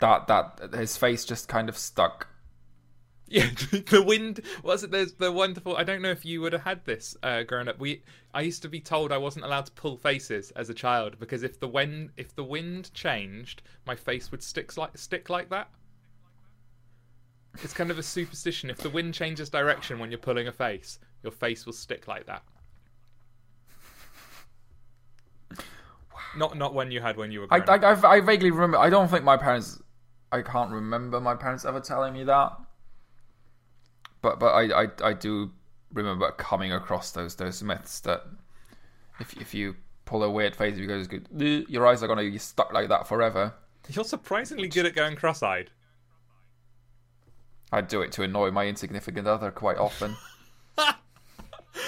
that 0.00 0.26
that 0.26 0.74
his 0.74 0.98
face 0.98 1.24
just 1.24 1.48
kind 1.48 1.70
of 1.70 1.78
stuck. 1.78 2.26
Yeah, 3.26 3.48
the 3.70 4.04
wind 4.06 4.40
was 4.62 4.84
it? 4.84 4.90
There's 4.90 5.14
the 5.14 5.32
wonderful. 5.32 5.78
I 5.78 5.82
don't 5.84 6.02
know 6.02 6.10
if 6.10 6.26
you 6.26 6.42
would 6.42 6.52
have 6.52 6.64
had 6.64 6.84
this 6.84 7.16
uh, 7.22 7.44
growing 7.44 7.68
up. 7.68 7.78
We 7.78 8.02
I 8.34 8.42
used 8.42 8.60
to 8.60 8.68
be 8.68 8.80
told 8.80 9.12
I 9.12 9.16
wasn't 9.16 9.46
allowed 9.46 9.64
to 9.64 9.72
pull 9.72 9.96
faces 9.96 10.50
as 10.50 10.68
a 10.68 10.74
child 10.74 11.18
because 11.18 11.42
if 11.42 11.58
the 11.58 11.68
wind 11.68 12.10
if 12.18 12.36
the 12.36 12.44
wind 12.44 12.92
changed, 12.92 13.62
my 13.86 13.96
face 13.96 14.30
would 14.30 14.42
stick 14.42 14.76
like 14.76 14.98
stick 14.98 15.30
like 15.30 15.48
that. 15.48 15.70
It's 17.62 17.72
kind 17.72 17.90
of 17.90 17.98
a 17.98 18.02
superstition. 18.02 18.68
If 18.68 18.76
the 18.76 18.90
wind 18.90 19.14
changes 19.14 19.48
direction 19.48 19.98
when 19.98 20.10
you're 20.10 20.18
pulling 20.18 20.48
a 20.48 20.52
face, 20.52 20.98
your 21.22 21.32
face 21.32 21.66
will 21.66 21.72
stick 21.72 22.08
like 22.08 22.26
that. 22.26 22.42
Not 26.36 26.56
not 26.56 26.74
when 26.74 26.90
you 26.90 27.00
had 27.00 27.16
when 27.16 27.30
you 27.30 27.40
were. 27.40 27.46
I, 27.50 27.58
up. 27.58 27.68
I, 27.68 27.92
I, 27.92 28.16
I 28.16 28.20
vaguely 28.20 28.50
remember. 28.50 28.78
I 28.78 28.90
don't 28.90 29.08
think 29.08 29.24
my 29.24 29.36
parents. 29.36 29.80
I 30.30 30.40
can't 30.40 30.70
remember 30.70 31.20
my 31.20 31.34
parents 31.34 31.64
ever 31.64 31.80
telling 31.80 32.14
me 32.14 32.24
that. 32.24 32.52
But 34.22 34.38
but 34.40 34.52
I, 34.52 34.84
I, 34.84 34.86
I 35.04 35.12
do 35.12 35.50
remember 35.92 36.30
coming 36.32 36.72
across 36.72 37.10
those 37.10 37.34
those 37.36 37.62
myths 37.62 38.00
that 38.00 38.24
if 39.20 39.36
if 39.36 39.52
you 39.52 39.76
pull 40.06 40.22
a 40.22 40.30
weird 40.30 40.56
face, 40.56 40.74
if 40.74 40.80
you 40.80 40.86
go, 40.86 41.00
"Ugh," 41.00 41.64
your 41.68 41.86
eyes 41.86 42.02
are 42.02 42.08
gonna 42.08 42.22
be 42.22 42.38
stuck 42.38 42.72
like 42.72 42.88
that 42.88 43.06
forever. 43.06 43.52
You're 43.88 44.04
surprisingly 44.04 44.68
good 44.68 44.86
at 44.86 44.94
going 44.94 45.16
cross-eyed. 45.16 45.70
I 47.72 47.80
do 47.80 48.00
it 48.00 48.12
to 48.12 48.22
annoy 48.22 48.50
my 48.50 48.66
insignificant 48.66 49.26
other 49.26 49.50
quite 49.50 49.76
often. 49.76 50.16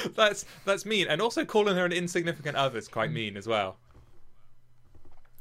That's 0.17 0.45
that's 0.65 0.85
mean, 0.87 1.07
and 1.09 1.21
also 1.23 1.45
calling 1.45 1.77
her 1.77 1.85
an 1.85 1.93
insignificant 1.93 2.57
other 2.57 2.79
is 2.79 2.89
quite 2.89 3.11
mean 3.13 3.37
as 3.37 3.47
well. 3.47 3.77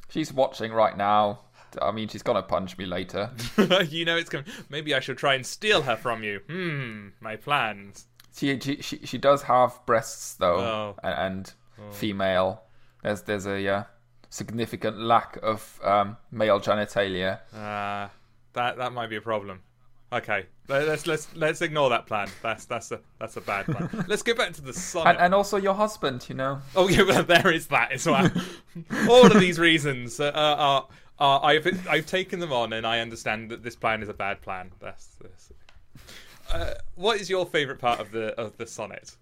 She's 0.10 0.32
watching 0.32 0.72
right 0.72 0.96
now. 0.98 1.39
I 1.82 1.91
mean, 1.91 2.08
she's 2.08 2.22
gonna 2.24 2.43
punch 2.43 2.77
me 2.77 2.86
later. 2.86 3.32
you 3.89 4.05
know 4.05 4.15
it's 4.17 4.29
going. 4.29 4.46
Maybe 4.70 4.93
I 4.93 5.00
should 5.00 5.17
try 5.17 5.34
and 5.34 5.46
steal 5.46 5.82
her 5.82 5.96
from 5.96 6.24
you. 6.24 6.39
Hmm, 6.48 7.10
my 7.20 7.36
plans. 7.36 8.05
She 8.36 8.60
she 8.60 8.82
she, 8.82 9.00
she 9.05 9.17
does 9.17 9.43
have 9.43 9.79
breasts 9.86 10.36
though, 10.36 10.58
Oh. 10.60 10.96
and, 11.03 11.13
and 11.79 11.93
female. 11.93 12.63
There's 13.01 13.24
there's 13.24 13.48
a 13.48 13.67
uh, 13.67 13.84
significant 14.29 15.00
lack 15.00 15.38
of 15.43 15.79
um, 15.84 16.17
male 16.32 16.60
genitalia. 16.60 17.39
Uh, 17.53 18.10
that 18.53 18.77
that 18.77 18.93
might 18.93 19.10
be 19.10 19.15
a 19.15 19.22
problem. 19.22 19.62
Okay, 20.13 20.46
let- 20.67 20.88
let's 20.88 21.08
let's 21.08 21.27
let's 21.36 21.62
ignore 21.63 21.89
that 21.89 22.05
plan. 22.05 22.29
That's 22.43 22.65
that's 22.65 22.91
a 22.91 23.00
that's 23.20 23.36
a 23.36 23.41
bad 23.41 23.65
plan. 23.65 24.05
Let's 24.08 24.22
get 24.22 24.38
back 24.38 24.53
to 24.53 24.62
the 24.62 24.72
sonnet. 24.72 25.12
And, 25.12 25.20
and 25.20 25.34
also 25.34 25.58
your 25.58 25.74
husband, 25.74 26.25
you 26.29 26.36
know. 26.36 26.62
Oh 26.75 26.88
yeah, 26.88 27.01
well, 27.01 27.24
there 27.24 27.51
is 27.51 27.65
that 27.67 27.91
as 27.91 28.05
well. 28.05 28.29
All 29.10 29.25
of 29.25 29.39
these 29.39 29.58
reasons 29.58 30.20
uh, 30.20 30.32
are, 30.36 30.88
are 31.17 31.43
I've 31.43 31.88
I've 31.89 32.05
taken 32.05 32.39
them 32.39 32.53
on, 32.53 32.74
and 32.74 32.86
I 32.86 33.00
understand 33.00 33.50
that 33.50 33.63
this 33.63 33.75
plan 33.75 34.03
is 34.03 34.10
a 34.10 34.13
bad 34.13 34.41
plan. 34.41 34.72
That's, 34.79 35.08
that's 35.20 35.51
uh, 36.51 36.75
what 36.93 37.20
is 37.20 37.27
your 37.29 37.48
favourite 37.48 37.79
part 37.79 38.00
of 38.00 38.12
the 38.12 38.39
of 38.39 38.55
the 38.58 38.67
sonnet? 38.67 39.15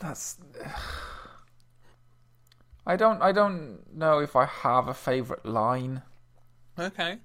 That's. 0.00 0.36
I 2.86 2.96
don't 2.96 3.22
I 3.22 3.32
don't 3.32 3.94
know 3.94 4.18
if 4.18 4.36
I 4.36 4.44
have 4.44 4.86
a 4.88 4.94
favorite 4.94 5.46
line. 5.46 6.02
Okay. 6.78 7.18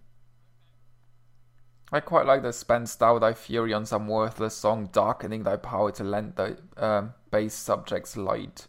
I 1.92 2.00
quite 2.00 2.25
like 2.25 2.42
the 2.42 2.51
spendst 2.51 3.00
thou 3.00 3.20
thy 3.20 3.34
fury 3.34 3.72
on 3.74 3.86
some 3.86 4.08
worthless 4.08 4.56
song, 4.56 4.89
darkening 4.92 5.44
thy 5.44 5.56
power 5.58 5.92
to 5.94 6.04
lend 6.04 6.36
thy 6.36 6.56
um, 6.77 7.13
base 7.32 7.54
subjects 7.54 8.18
light. 8.18 8.68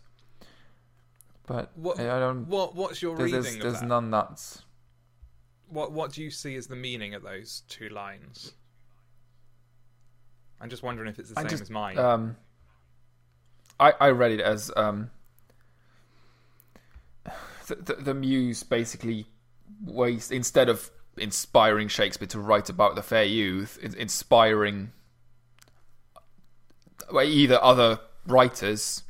But 1.46 1.70
What 1.76 1.98
I 2.00 2.18
don't. 2.18 2.46
what 2.48 2.74
what's 2.74 3.00
your 3.00 3.16
There's, 3.16 3.32
reading 3.32 3.42
there's, 3.42 3.62
there's 3.62 3.80
that? 3.80 3.86
none 3.88 4.10
that's. 4.10 4.62
What 5.68 5.92
what 5.92 6.12
do 6.12 6.22
you 6.22 6.30
see 6.30 6.56
as 6.56 6.66
the 6.66 6.76
meaning 6.76 7.14
of 7.14 7.22
those 7.22 7.62
two 7.68 7.88
lines? 7.88 8.52
I'm 10.60 10.70
just 10.70 10.82
wondering 10.82 11.08
if 11.08 11.18
it's 11.18 11.30
the 11.30 11.38
I 11.38 11.42
same 11.42 11.50
just, 11.50 11.62
as 11.62 11.70
mine. 11.70 11.98
Um, 11.98 12.36
I 13.78 13.92
I 14.00 14.08
read 14.10 14.32
it 14.32 14.40
as 14.40 14.70
um, 14.76 15.10
the, 17.68 17.74
the, 17.76 17.94
the 17.94 18.14
muse 18.14 18.62
basically 18.62 19.26
waste 19.84 20.32
instead 20.32 20.68
of 20.68 20.90
inspiring 21.16 21.88
Shakespeare 21.88 22.28
to 22.28 22.40
write 22.40 22.68
about 22.68 22.94
the 22.94 23.02
fair 23.02 23.24
youth, 23.24 23.78
in- 23.82 23.94
inspiring 23.94 24.92
either 27.12 27.62
other 27.62 28.00
writers 28.26 29.02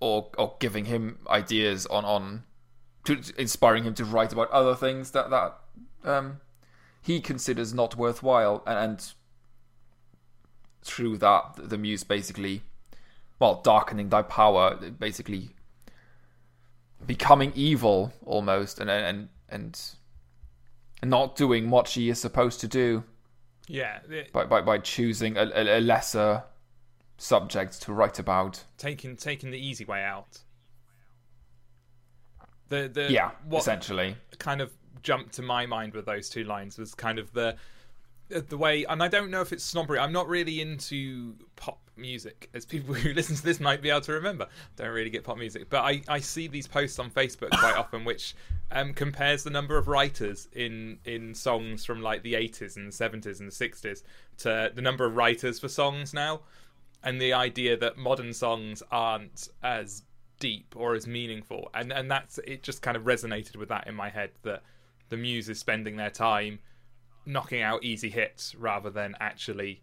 or 0.00 0.30
or 0.36 0.56
giving 0.58 0.86
him 0.86 1.18
ideas 1.28 1.86
on 1.86 2.04
on 2.04 2.44
to 3.04 3.20
inspiring 3.36 3.84
him 3.84 3.94
to 3.94 4.04
write 4.04 4.32
about 4.32 4.50
other 4.50 4.74
things 4.74 5.12
that 5.12 5.30
that 5.30 5.58
um, 6.04 6.40
he 7.00 7.20
considers 7.20 7.72
not 7.72 7.96
worthwhile, 7.96 8.62
and, 8.66 8.78
and 8.78 9.12
through 10.82 11.18
that, 11.18 11.54
the 11.56 11.78
muse 11.78 12.04
basically, 12.04 12.62
well, 13.38 13.60
darkening 13.62 14.08
thy 14.08 14.22
power, 14.22 14.76
basically 14.76 15.50
becoming 17.06 17.52
evil 17.54 18.12
almost, 18.24 18.78
and 18.78 18.90
and, 18.90 19.28
and 19.48 19.80
not 21.02 21.36
doing 21.36 21.70
what 21.70 21.86
she 21.88 22.08
is 22.08 22.20
supposed 22.20 22.60
to 22.60 22.68
do 22.68 23.04
Yeah, 23.68 24.00
it- 24.10 24.32
by 24.32 24.44
by, 24.44 24.60
by 24.62 24.78
choosing 24.78 25.36
a, 25.36 25.44
a, 25.54 25.80
lesser 25.80 26.44
subject 27.18 27.80
to 27.82 27.92
write 27.92 28.18
about. 28.18 28.64
taking 28.76 29.16
taking 29.16 29.50
the 29.50 29.58
easy 29.58 29.84
way 29.84 30.02
out. 30.04 30.40
The 32.68 32.88
the 32.92 33.10
Yeah, 33.10 33.30
what 33.44 33.60
essentially. 33.60 34.16
kind 34.38 34.60
of 34.60 34.72
jumped 35.02 35.34
to 35.34 35.42
my 35.42 35.66
mind 35.66 35.94
with 35.94 36.06
those 36.06 36.28
two 36.28 36.44
lines 36.44 36.76
was 36.78 36.94
kind 36.94 37.18
of 37.18 37.32
the 37.32 37.56
the 38.28 38.58
way, 38.58 38.84
and 38.84 39.02
I 39.02 39.08
don't 39.08 39.30
know 39.30 39.40
if 39.40 39.52
it's 39.52 39.64
snobbery. 39.64 39.98
I'm 39.98 40.12
not 40.12 40.28
really 40.28 40.60
into 40.60 41.34
pop 41.56 41.80
music, 41.98 42.48
as 42.54 42.64
people 42.64 42.94
who 42.94 43.12
listen 43.12 43.36
to 43.36 43.42
this 43.42 43.60
might 43.60 43.82
be 43.82 43.90
able 43.90 44.00
to 44.02 44.12
remember. 44.12 44.46
Don't 44.76 44.90
really 44.90 45.10
get 45.10 45.24
pop 45.24 45.38
music, 45.38 45.68
but 45.68 45.80
I, 45.80 46.02
I 46.08 46.20
see 46.20 46.48
these 46.48 46.66
posts 46.66 46.98
on 46.98 47.10
Facebook 47.10 47.50
quite 47.50 47.76
often, 47.78 48.04
which 48.04 48.34
um, 48.70 48.92
compares 48.92 49.44
the 49.44 49.50
number 49.50 49.76
of 49.76 49.88
writers 49.88 50.48
in 50.52 50.98
in 51.04 51.34
songs 51.34 51.84
from 51.84 52.02
like 52.02 52.22
the 52.22 52.34
80s 52.34 52.76
and 52.76 52.92
the 52.92 52.92
70s 52.92 53.40
and 53.40 53.50
the 53.50 53.68
60s 53.68 54.02
to 54.38 54.72
the 54.74 54.82
number 54.82 55.04
of 55.04 55.16
writers 55.16 55.58
for 55.58 55.68
songs 55.68 56.14
now, 56.14 56.40
and 57.02 57.20
the 57.20 57.32
idea 57.32 57.76
that 57.76 57.96
modern 57.96 58.32
songs 58.32 58.82
aren't 58.90 59.48
as 59.62 60.02
deep 60.40 60.74
or 60.76 60.94
as 60.94 61.06
meaningful, 61.06 61.70
and 61.74 61.92
and 61.92 62.10
that's 62.10 62.38
it. 62.38 62.62
Just 62.62 62.82
kind 62.82 62.96
of 62.96 63.04
resonated 63.04 63.56
with 63.56 63.68
that 63.68 63.86
in 63.86 63.94
my 63.94 64.08
head 64.08 64.30
that 64.42 64.62
the 65.08 65.16
muse 65.16 65.48
is 65.48 65.58
spending 65.58 65.96
their 65.96 66.10
time 66.10 66.58
knocking 67.28 67.60
out 67.60 67.84
easy 67.84 68.08
hits 68.08 68.54
rather 68.54 68.88
than 68.88 69.14
actually 69.20 69.82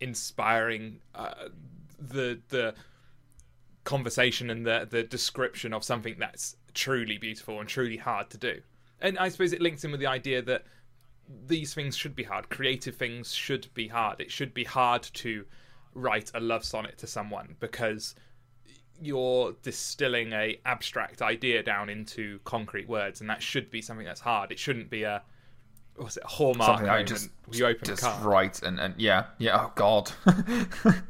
inspiring 0.00 1.00
uh, 1.14 1.48
the 1.98 2.40
the 2.48 2.74
conversation 3.84 4.50
and 4.50 4.66
the 4.66 4.86
the 4.90 5.02
description 5.02 5.72
of 5.72 5.84
something 5.84 6.16
that's 6.18 6.56
truly 6.74 7.18
beautiful 7.18 7.60
and 7.60 7.68
truly 7.68 7.96
hard 7.96 8.30
to 8.30 8.38
do. 8.38 8.60
And 9.00 9.18
I 9.18 9.28
suppose 9.28 9.52
it 9.52 9.60
links 9.60 9.84
in 9.84 9.90
with 9.90 10.00
the 10.00 10.06
idea 10.06 10.42
that 10.42 10.64
these 11.46 11.74
things 11.74 11.96
should 11.96 12.14
be 12.14 12.22
hard. 12.22 12.48
Creative 12.48 12.94
things 12.94 13.32
should 13.34 13.72
be 13.74 13.88
hard. 13.88 14.20
It 14.20 14.30
should 14.30 14.54
be 14.54 14.64
hard 14.64 15.02
to 15.14 15.44
write 15.94 16.30
a 16.34 16.40
love 16.40 16.64
sonnet 16.64 16.98
to 16.98 17.06
someone 17.06 17.56
because 17.58 18.14
you're 19.00 19.54
distilling 19.62 20.32
a 20.32 20.58
abstract 20.64 21.22
idea 21.22 21.62
down 21.62 21.88
into 21.88 22.38
concrete 22.44 22.88
words, 22.88 23.20
and 23.20 23.28
that 23.28 23.42
should 23.42 23.70
be 23.70 23.82
something 23.82 24.06
that's 24.06 24.20
hard. 24.20 24.52
It 24.52 24.58
shouldn't 24.58 24.90
be 24.90 25.02
a 25.02 25.22
what's 25.96 26.16
it 26.16 26.22
hallmark 26.24 26.68
Something 26.78 26.86
moment 26.86 27.08
just 27.08 27.30
you 27.52 27.66
open 27.66 27.84
just 27.84 28.02
card. 28.02 28.24
write 28.24 28.62
and, 28.62 28.78
and 28.80 28.94
yeah 28.98 29.24
yeah 29.38 29.60
oh 29.60 29.72
god 29.74 30.12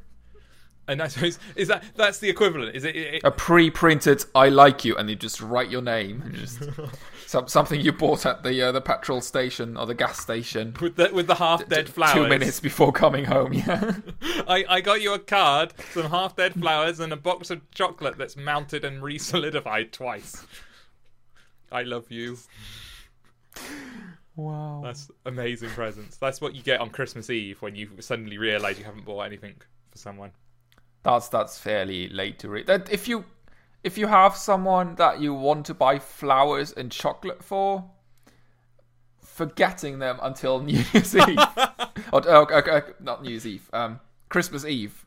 And 0.89 1.03
I 1.03 1.09
suppose 1.09 1.39
is 1.57 1.67
that 1.69 1.83
that's 1.97 2.19
the 2.19 2.29
equivalent. 2.29 2.77
Is 2.77 2.85
it? 2.85 2.95
it, 2.95 3.15
it 3.15 3.23
a 3.25 3.31
pre-printed 3.33 4.25
"I 4.37 4.49
like 4.51 4.85
you" 4.85 4.97
and 4.97 5.11
you 5.11 5.17
just 5.17 5.41
write 5.41 5.69
your 5.69 5.83
name. 5.83 6.23
and 6.23 6.35
Just 6.35 6.63
some, 7.27 7.49
something 7.49 7.81
you 7.81 7.91
bought 7.93 8.25
at 8.25 8.45
the 8.45 8.63
uh, 8.63 8.71
the 8.73 8.81
petrol 8.81 9.21
station 9.21 9.77
or 9.77 9.87
the 9.87 9.95
gas 9.95 10.21
station. 10.21 10.77
with 10.81 10.95
the 10.95 11.11
with 11.13 11.27
the 11.27 11.35
half 11.35 11.69
dead 11.69 11.89
flowers. 11.89 12.15
Two 12.15 12.29
minutes 12.29 12.61
before 12.61 12.93
coming 12.93 13.25
home. 13.25 13.53
Yeah. 13.53 13.95
I, 14.47 14.65
I 14.69 14.81
got 14.81 15.01
you 15.03 15.13
a 15.13 15.19
card, 15.19 15.73
some 15.93 16.11
half 16.11 16.37
dead 16.37 16.55
flowers, 16.55 17.01
and 17.01 17.13
a 17.13 17.17
box 17.17 17.51
of 17.51 17.69
chocolate 17.73 18.17
that's 18.17 18.37
mounted 18.37 18.85
and 18.85 19.03
re 19.03 19.19
solidified 19.19 19.93
twice. 19.93 20.47
I 21.73 21.83
love 21.83 22.13
you. 22.13 22.39
Wow. 24.37 24.83
That's 24.85 25.11
amazing 25.25 25.71
presents. 25.71 26.19
That's 26.19 26.41
what 26.41 26.55
you 26.55 26.63
get 26.63 26.81
on 26.81 26.91
Christmas 26.91 27.31
Eve 27.31 27.61
when 27.63 27.75
you 27.75 27.89
suddenly 28.01 28.37
realise 28.37 28.79
you 28.79 28.85
haven't 28.85 29.07
bought 29.07 29.23
anything 29.23 29.55
for 29.91 29.99
someone. 29.99 30.33
That's 31.03 31.29
that's 31.29 31.59
fairly 31.59 32.09
late 32.09 32.39
to 32.41 32.51
read. 32.51 32.67
That 32.67 32.91
if 32.93 33.09
you 33.09 33.25
if 33.83 33.97
you 33.97 34.09
have 34.09 34.37
someone 34.37 34.97
that 34.97 35.21
you 35.21 35.33
want 35.33 35.65
to 35.67 35.75
buy 35.75 35.99
flowers 35.99 36.73
and 36.73 36.93
chocolate 36.93 37.43
for, 37.43 37.89
forgetting 39.23 40.01
them 40.01 40.19
until 40.23 40.61
New 40.63 40.83
Year's 40.93 41.15
Eve, 41.15 41.39
or 42.13 42.29
uh, 42.29 42.45
uh, 42.45 42.63
uh, 42.71 42.81
not 43.01 43.23
New 43.23 43.31
Year's 43.31 43.47
Eve, 43.47 43.71
um, 43.73 44.01
Christmas 44.29 44.65
Eve, 44.65 45.07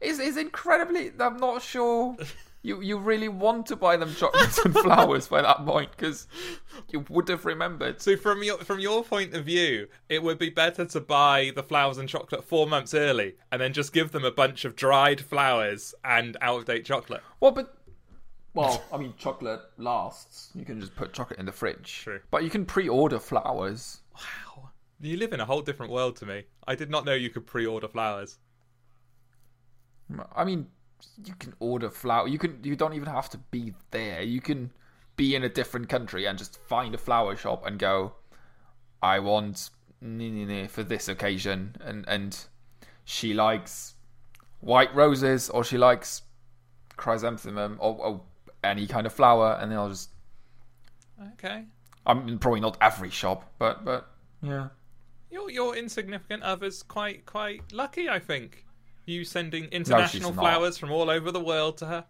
is 0.00 0.18
is 0.18 0.36
incredibly. 0.36 1.10
I'm 1.18 1.36
not 1.36 1.60
sure. 1.62 2.16
You, 2.64 2.80
you 2.80 2.96
really 2.96 3.28
want 3.28 3.66
to 3.66 3.76
buy 3.76 3.96
them 3.96 4.14
chocolates 4.14 4.58
and 4.64 4.72
flowers 4.78 5.26
by 5.26 5.42
that 5.42 5.66
point 5.66 5.90
because 5.90 6.28
you 6.90 7.04
would 7.08 7.28
have 7.28 7.44
remembered. 7.44 8.00
So 8.00 8.16
from 8.16 8.44
your 8.44 8.58
from 8.58 8.78
your 8.78 9.02
point 9.02 9.34
of 9.34 9.44
view, 9.44 9.88
it 10.08 10.22
would 10.22 10.38
be 10.38 10.48
better 10.48 10.84
to 10.84 11.00
buy 11.00 11.50
the 11.56 11.64
flowers 11.64 11.98
and 11.98 12.08
chocolate 12.08 12.44
four 12.44 12.68
months 12.68 12.94
early, 12.94 13.34
and 13.50 13.60
then 13.60 13.72
just 13.72 13.92
give 13.92 14.12
them 14.12 14.24
a 14.24 14.30
bunch 14.30 14.64
of 14.64 14.76
dried 14.76 15.20
flowers 15.20 15.92
and 16.04 16.36
out 16.40 16.58
of 16.58 16.64
date 16.66 16.84
chocolate. 16.84 17.22
Well, 17.40 17.50
but 17.50 17.76
well, 18.54 18.82
I 18.92 18.98
mean, 18.98 19.14
chocolate 19.18 19.62
lasts. 19.78 20.50
You 20.54 20.64
can 20.64 20.80
just 20.80 20.94
put 20.94 21.12
chocolate 21.12 21.40
in 21.40 21.46
the 21.46 21.52
fridge. 21.52 22.00
True. 22.02 22.20
But 22.30 22.44
you 22.44 22.50
can 22.50 22.66
pre-order 22.66 23.18
flowers. 23.18 24.02
Wow, 24.14 24.70
you 25.00 25.16
live 25.16 25.32
in 25.32 25.40
a 25.40 25.46
whole 25.46 25.62
different 25.62 25.90
world 25.90 26.16
to 26.16 26.26
me. 26.26 26.44
I 26.66 26.74
did 26.74 26.90
not 26.90 27.04
know 27.04 27.14
you 27.14 27.30
could 27.30 27.46
pre-order 27.46 27.88
flowers. 27.88 28.38
I 30.36 30.44
mean, 30.44 30.66
you 31.24 31.34
can 31.34 31.54
order 31.60 31.90
flower. 31.90 32.28
You 32.28 32.38
can. 32.38 32.58
You 32.62 32.76
don't 32.76 32.94
even 32.94 33.08
have 33.08 33.30
to 33.30 33.38
be 33.38 33.74
there. 33.90 34.22
You 34.22 34.40
can 34.40 34.70
be 35.16 35.34
in 35.34 35.44
a 35.44 35.48
different 35.48 35.88
country 35.88 36.26
and 36.26 36.38
just 36.38 36.58
find 36.68 36.94
a 36.94 36.98
flower 36.98 37.36
shop 37.36 37.66
and 37.66 37.78
go. 37.78 38.14
I 39.02 39.18
want 39.18 39.70
nee, 40.00 40.30
nee, 40.30 40.44
nee 40.44 40.66
for 40.66 40.82
this 40.82 41.08
occasion, 41.08 41.76
and 41.80 42.04
and 42.08 42.38
she 43.04 43.34
likes 43.34 43.94
white 44.60 44.94
roses 44.94 45.50
or 45.50 45.64
she 45.64 45.76
likes 45.76 46.22
chrysanthemum 46.96 47.78
or, 47.80 47.96
or 47.98 48.20
any 48.62 48.86
kind 48.86 49.06
of 49.06 49.12
flower, 49.12 49.58
and 49.60 49.70
then 49.70 49.78
I'll 49.78 49.88
just. 49.88 50.10
Okay, 51.34 51.64
I 52.04 52.14
mean, 52.14 52.38
probably 52.38 52.60
not 52.60 52.76
every 52.80 53.10
shop, 53.10 53.52
but 53.58 53.84
but 53.84 54.10
yeah. 54.42 54.68
your 55.30 55.50
your 55.50 55.76
insignificant 55.76 56.42
other's 56.42 56.82
quite 56.82 57.26
quite 57.26 57.72
lucky, 57.72 58.08
I 58.08 58.18
think. 58.18 58.66
You 59.06 59.24
sending 59.24 59.64
international 59.66 60.32
not. 60.32 60.40
flowers 60.40 60.78
from 60.78 60.90
all 60.92 61.10
over 61.10 61.30
the 61.32 61.40
world 61.40 61.78
to 61.78 61.86
her. 61.86 62.04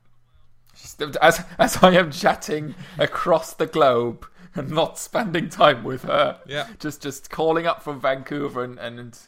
She's- 0.74 0.96
As 1.20 1.44
as 1.58 1.82
I 1.82 1.92
am 1.92 2.10
chatting 2.10 2.74
across 2.98 3.54
the 3.54 3.66
globe 3.66 4.26
and 4.54 4.70
not 4.70 4.98
spending 4.98 5.48
time 5.48 5.84
with 5.84 6.02
her, 6.04 6.40
Yeah. 6.46 6.68
just 6.78 7.02
just 7.02 7.30
calling 7.30 7.66
up 7.66 7.82
from 7.82 8.00
Vancouver 8.00 8.64
and, 8.64 8.78
and 8.78 9.18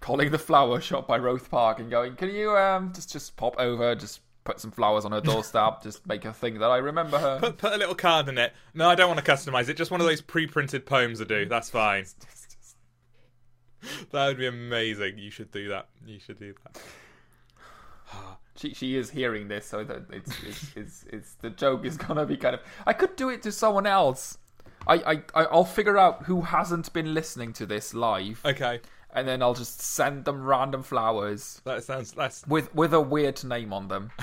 calling 0.00 0.30
the 0.30 0.38
flower 0.38 0.80
shop 0.80 1.06
by 1.08 1.18
Roath 1.18 1.50
Park 1.50 1.78
and 1.78 1.90
going, 1.90 2.16
can 2.16 2.30
you 2.30 2.56
um 2.56 2.92
just 2.94 3.10
just 3.12 3.36
pop 3.36 3.58
over, 3.58 3.94
just 3.94 4.20
put 4.44 4.60
some 4.60 4.70
flowers 4.70 5.04
on 5.04 5.12
her 5.12 5.20
doorstep, 5.20 5.82
just 5.82 6.06
make 6.06 6.22
her 6.24 6.32
think 6.32 6.58
that 6.60 6.70
I 6.70 6.76
remember 6.76 7.18
her. 7.18 7.38
Put 7.40 7.58
put 7.58 7.72
a 7.72 7.76
little 7.76 7.94
card 7.94 8.28
in 8.28 8.38
it. 8.38 8.52
No, 8.74 8.88
I 8.88 8.94
don't 8.94 9.08
want 9.08 9.24
to 9.24 9.30
customize 9.32 9.68
it. 9.68 9.76
Just 9.76 9.90
one 9.90 10.00
of 10.00 10.06
those 10.06 10.20
pre-printed 10.20 10.86
poems 10.86 11.20
I 11.20 11.24
do. 11.24 11.46
That's 11.46 11.68
fine. 11.70 12.04
That 14.10 14.26
would 14.26 14.38
be 14.38 14.46
amazing. 14.46 15.18
You 15.18 15.30
should 15.30 15.50
do 15.50 15.68
that. 15.68 15.88
You 16.06 16.18
should 16.18 16.38
do 16.38 16.54
that. 16.64 16.80
She 18.58 18.72
she 18.72 18.96
is 18.96 19.10
hearing 19.10 19.48
this, 19.48 19.66
so 19.66 19.84
that 19.84 20.04
it's 20.10 20.32
it's, 20.42 20.72
it's 20.74 21.04
it's 21.12 21.34
the 21.34 21.50
joke 21.50 21.84
is 21.84 21.98
gonna 21.98 22.24
be 22.24 22.38
kind 22.38 22.54
of. 22.54 22.62
I 22.86 22.94
could 22.94 23.14
do 23.14 23.28
it 23.28 23.42
to 23.42 23.52
someone 23.52 23.86
else. 23.86 24.38
I 24.86 25.22
I 25.34 25.44
I'll 25.44 25.66
figure 25.66 25.98
out 25.98 26.22
who 26.22 26.40
hasn't 26.40 26.90
been 26.94 27.12
listening 27.12 27.52
to 27.52 27.66
this 27.66 27.92
live. 27.92 28.40
Okay, 28.46 28.80
and 29.12 29.28
then 29.28 29.42
I'll 29.42 29.52
just 29.52 29.82
send 29.82 30.24
them 30.24 30.42
random 30.42 30.82
flowers 30.82 31.60
that 31.66 31.84
sounds. 31.84 32.12
That's 32.12 32.46
with 32.46 32.74
with 32.74 32.94
a 32.94 33.00
weird 33.00 33.44
name 33.44 33.74
on 33.74 33.88
them. 33.88 34.10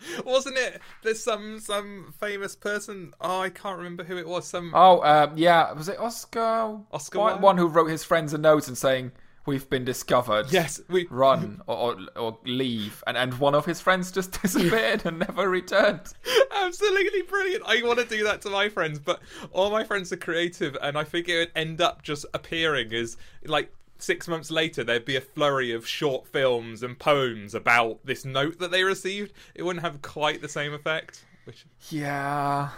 wasn't 0.24 0.56
it. 0.56 0.80
There's 1.02 1.22
some 1.22 1.60
some 1.60 2.12
famous 2.18 2.54
person. 2.56 3.12
Oh, 3.20 3.40
I 3.40 3.50
can't 3.50 3.78
remember 3.78 4.04
who 4.04 4.16
it 4.16 4.28
was. 4.28 4.46
Some 4.46 4.72
Oh, 4.74 5.02
um, 5.02 5.32
yeah, 5.36 5.72
was 5.72 5.88
it 5.88 5.98
Oscar? 5.98 6.78
Oscar 6.92 7.18
Wilde? 7.18 7.42
one 7.42 7.58
who 7.58 7.66
wrote 7.66 7.86
his 7.90 8.04
friends 8.04 8.32
a 8.32 8.38
note 8.38 8.68
and 8.68 8.76
saying 8.78 9.12
we've 9.46 9.70
been 9.70 9.84
discovered. 9.84 10.46
yes, 10.50 10.80
we 10.88 11.06
Run 11.10 11.62
or, 11.66 11.76
or 11.76 11.96
or 12.16 12.38
leave, 12.44 13.02
and 13.06 13.16
and 13.16 13.34
one 13.38 13.54
of 13.54 13.64
his 13.64 13.80
friends 13.80 14.12
just 14.12 14.40
disappeared 14.42 15.06
and 15.06 15.20
never 15.20 15.48
returned. 15.48 16.12
Absolutely 16.54 17.22
brilliant. 17.22 17.62
I 17.66 17.82
want 17.82 17.98
to 17.98 18.04
do 18.04 18.24
that 18.24 18.42
to 18.42 18.50
my 18.50 18.68
friends, 18.68 18.98
but 18.98 19.20
all 19.52 19.70
my 19.70 19.84
friends 19.84 20.12
are 20.12 20.16
creative, 20.16 20.76
and 20.82 20.98
I 20.98 21.04
think 21.04 21.28
it 21.28 21.38
would 21.38 21.52
end 21.56 21.80
up 21.80 22.02
just 22.02 22.26
appearing 22.34 22.92
as 22.92 23.16
like 23.44 23.72
six 23.98 24.28
months 24.28 24.50
later 24.50 24.84
there'd 24.84 25.04
be 25.04 25.16
a 25.16 25.20
flurry 25.20 25.72
of 25.72 25.86
short 25.86 26.26
films 26.26 26.82
and 26.82 26.98
poems 26.98 27.54
about 27.54 28.04
this 28.04 28.24
note 28.24 28.58
that 28.58 28.70
they 28.70 28.84
received. 28.84 29.32
It 29.54 29.62
wouldn't 29.62 29.84
have 29.84 30.02
quite 30.02 30.40
the 30.40 30.48
same 30.48 30.72
effect. 30.72 31.24
Which 31.44 31.66
Yeah, 31.90 32.70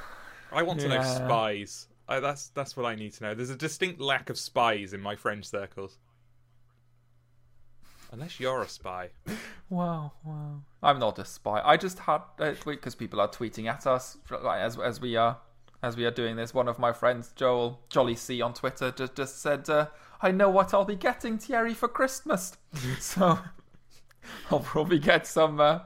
I 0.52 0.62
want 0.62 0.80
to 0.80 0.88
know 0.88 1.02
spies. 1.02 1.88
I, 2.08 2.20
that's 2.20 2.48
that's 2.48 2.76
what 2.76 2.86
I 2.86 2.94
need 2.94 3.12
to 3.14 3.24
know. 3.24 3.34
There's 3.34 3.50
a 3.50 3.56
distinct 3.56 4.00
lack 4.00 4.30
of 4.30 4.38
spies 4.38 4.92
in 4.92 5.00
my 5.00 5.16
French 5.16 5.46
circles. 5.46 5.98
Unless 8.12 8.40
you're 8.40 8.62
a 8.62 8.68
spy. 8.68 9.10
Wow, 9.70 10.10
wow. 10.24 10.62
I'm 10.82 10.98
not 10.98 11.20
a 11.20 11.24
spy. 11.24 11.62
I 11.64 11.76
just 11.76 12.00
had 12.00 12.22
uh, 12.40 12.54
because 12.66 12.96
people 12.96 13.20
are 13.20 13.28
tweeting 13.28 13.66
at 13.66 13.86
us 13.86 14.16
like, 14.28 14.60
as 14.60 14.76
as 14.80 15.00
we 15.00 15.14
are 15.14 15.38
as 15.82 15.96
we 15.96 16.04
are 16.04 16.10
doing 16.10 16.36
this. 16.36 16.54
One 16.54 16.68
of 16.68 16.78
my 16.78 16.92
friends, 16.92 17.32
Joel 17.34 17.80
Jolly 17.88 18.16
C 18.16 18.40
on 18.40 18.54
Twitter, 18.54 18.90
just 18.90 19.14
just 19.14 19.40
said, 19.40 19.68
uh, 19.68 19.86
"I 20.20 20.30
know 20.30 20.48
what 20.48 20.74
I'll 20.74 20.84
be 20.84 20.96
getting 20.96 21.38
Thierry 21.38 21.74
for 21.74 21.88
Christmas." 21.88 22.56
so 22.98 23.38
I'll 24.50 24.60
probably 24.60 24.98
get 24.98 25.26
some 25.26 25.60
uh, 25.60 25.80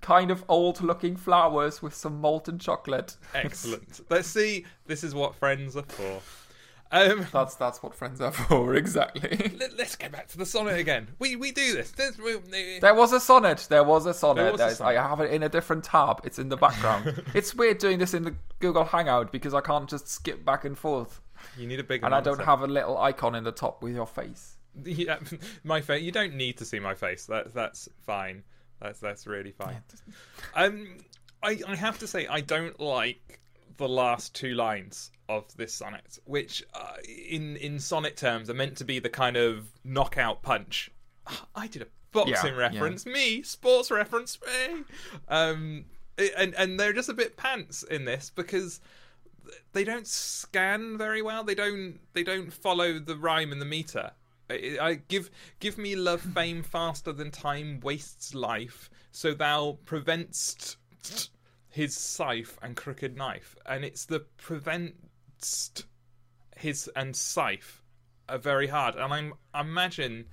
kind 0.00 0.30
of 0.30 0.44
old-looking 0.48 1.16
flowers 1.16 1.82
with 1.82 1.94
some 1.94 2.20
molten 2.20 2.58
chocolate. 2.58 3.16
Excellent. 3.34 4.00
Let's 4.08 4.28
see. 4.28 4.64
This 4.86 5.02
is 5.02 5.14
what 5.14 5.34
friends 5.34 5.76
are 5.76 5.82
for. 5.82 6.20
Um, 6.90 7.26
That's 7.32 7.54
that's 7.56 7.82
what 7.82 7.94
friends 7.94 8.20
are 8.20 8.32
for, 8.48 8.74
exactly. 8.74 9.52
let, 9.58 9.78
us 9.78 9.94
get 9.96 10.10
back 10.10 10.28
to 10.28 10.38
the 10.38 10.46
sonnet 10.46 10.78
again. 10.78 11.08
We 11.18 11.36
we 11.36 11.52
do 11.52 11.74
this. 11.74 11.90
There's, 11.90 12.16
we, 12.16 12.78
There 12.80 12.94
was 12.94 13.12
a 13.12 13.20
sonnet. 13.20 13.66
There 13.68 13.84
was 13.84 14.06
a 14.06 14.14
sonnet. 14.14 14.42
There 14.42 14.52
was 14.52 14.60
a 14.60 14.74
sonnet. 14.76 14.98
I 14.98 15.08
have 15.08 15.20
it 15.20 15.30
in 15.30 15.42
a 15.42 15.48
different 15.50 15.84
tab. 15.84 16.22
It's 16.24 16.38
in 16.38 16.48
the 16.48 16.56
background. 16.56 17.22
it's 17.34 17.54
weird 17.54 17.78
doing 17.78 17.98
this 17.98 18.14
in 18.14 18.22
the 18.22 18.34
Google 18.60 18.84
Hangout 18.84 19.32
because 19.32 19.52
I 19.52 19.60
can't 19.60 19.88
just 19.88 20.08
skip 20.08 20.44
back 20.44 20.64
and 20.64 20.78
forth, 20.78 21.20
you 21.56 21.66
need 21.66 21.80
a 21.80 21.84
big. 21.84 22.02
and 22.04 22.14
I 22.14 22.20
don't 22.20 22.42
have 22.42 22.62
a 22.62 22.66
little 22.66 22.98
icon 22.98 23.34
in 23.34 23.44
the 23.44 23.52
top 23.52 23.82
with 23.82 23.94
your 23.94 24.06
face. 24.06 24.56
Yeah, 24.84 25.18
my 25.64 25.80
face. 25.80 26.02
You 26.02 26.12
don't 26.12 26.34
need 26.34 26.58
to 26.58 26.64
see 26.64 26.78
my 26.78 26.94
face. 26.94 27.26
That's 27.26 27.52
that's 27.52 27.88
fine. 28.06 28.44
That's 28.80 29.00
that's 29.00 29.26
really 29.26 29.52
fine. 29.52 29.82
Um, 30.54 30.98
I 31.42 31.60
I 31.66 31.76
have 31.76 31.98
to 31.98 32.06
say 32.06 32.26
I 32.26 32.40
don't 32.40 32.78
like 32.80 33.40
the 33.78 33.88
last 33.88 34.34
two 34.34 34.54
lines 34.54 35.10
of 35.28 35.44
this 35.56 35.72
sonnet, 35.72 36.18
which 36.24 36.62
uh, 36.74 36.96
in 37.28 37.56
in 37.56 37.78
sonnet 37.78 38.16
terms 38.16 38.50
are 38.50 38.54
meant 38.54 38.76
to 38.76 38.84
be 38.84 38.98
the 38.98 39.08
kind 39.08 39.36
of 39.36 39.68
knockout 39.84 40.42
punch. 40.42 40.90
I 41.54 41.66
did 41.66 41.82
a 41.82 41.86
boxing 42.12 42.54
Yeah, 42.54 42.60
reference, 42.60 43.06
me 43.06 43.42
sports 43.42 43.90
reference, 43.90 44.38
me. 44.40 44.84
Um, 45.28 45.84
and 46.36 46.54
and 46.54 46.78
they're 46.78 46.92
just 46.92 47.08
a 47.08 47.14
bit 47.14 47.36
pants 47.36 47.82
in 47.84 48.04
this 48.04 48.30
because 48.34 48.80
they 49.72 49.84
don't 49.84 50.06
scan 50.06 50.98
very 50.98 51.22
well. 51.22 51.44
They 51.44 51.54
don't 51.54 52.00
they 52.12 52.22
don't 52.22 52.52
follow 52.52 52.98
the 52.98 53.16
rhyme 53.16 53.52
and 53.52 53.60
the 53.60 53.66
meter. 53.66 54.12
I, 54.50 54.78
I 54.80 54.94
give 54.94 55.30
give 55.60 55.78
me 55.78 55.94
love 55.94 56.22
fame 56.22 56.62
faster 56.62 57.12
than 57.12 57.30
time 57.30 57.80
wastes 57.80 58.34
life, 58.34 58.90
so 59.12 59.34
thou 59.34 59.78
preventst 59.84 60.76
his 61.70 61.96
scythe 61.96 62.58
and 62.62 62.76
crooked 62.76 63.16
knife, 63.16 63.56
and 63.66 63.84
it's 63.84 64.04
the 64.04 64.24
preventst 64.38 65.84
his 66.56 66.88
and 66.96 67.14
scythe 67.14 67.82
are 68.28 68.38
very 68.38 68.66
hard, 68.66 68.94
and 68.96 69.12
I'm 69.12 69.34
I 69.54 69.60
imagine 69.60 70.26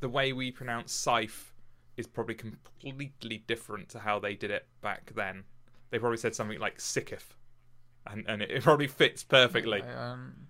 the 0.00 0.08
way 0.08 0.32
we 0.32 0.50
pronounce 0.50 0.92
scythe 0.92 1.52
is 1.96 2.06
probably 2.06 2.34
completely 2.34 3.38
different 3.46 3.88
to 3.90 3.98
how 4.00 4.18
they 4.18 4.34
did 4.34 4.50
it 4.50 4.66
back 4.82 5.12
then. 5.14 5.44
They 5.90 5.98
probably 5.98 6.18
said 6.18 6.34
something 6.34 6.58
like 6.58 6.80
sicketh, 6.80 7.34
and 8.06 8.24
and 8.28 8.42
it, 8.42 8.50
it 8.50 8.62
probably 8.62 8.86
fits 8.86 9.22
perfectly. 9.22 9.82
I, 9.82 10.12
um, 10.12 10.48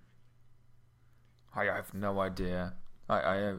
I 1.55 1.65
have 1.65 1.93
no 1.93 2.19
idea. 2.19 2.73
I, 3.09 3.19
I, 3.19 3.53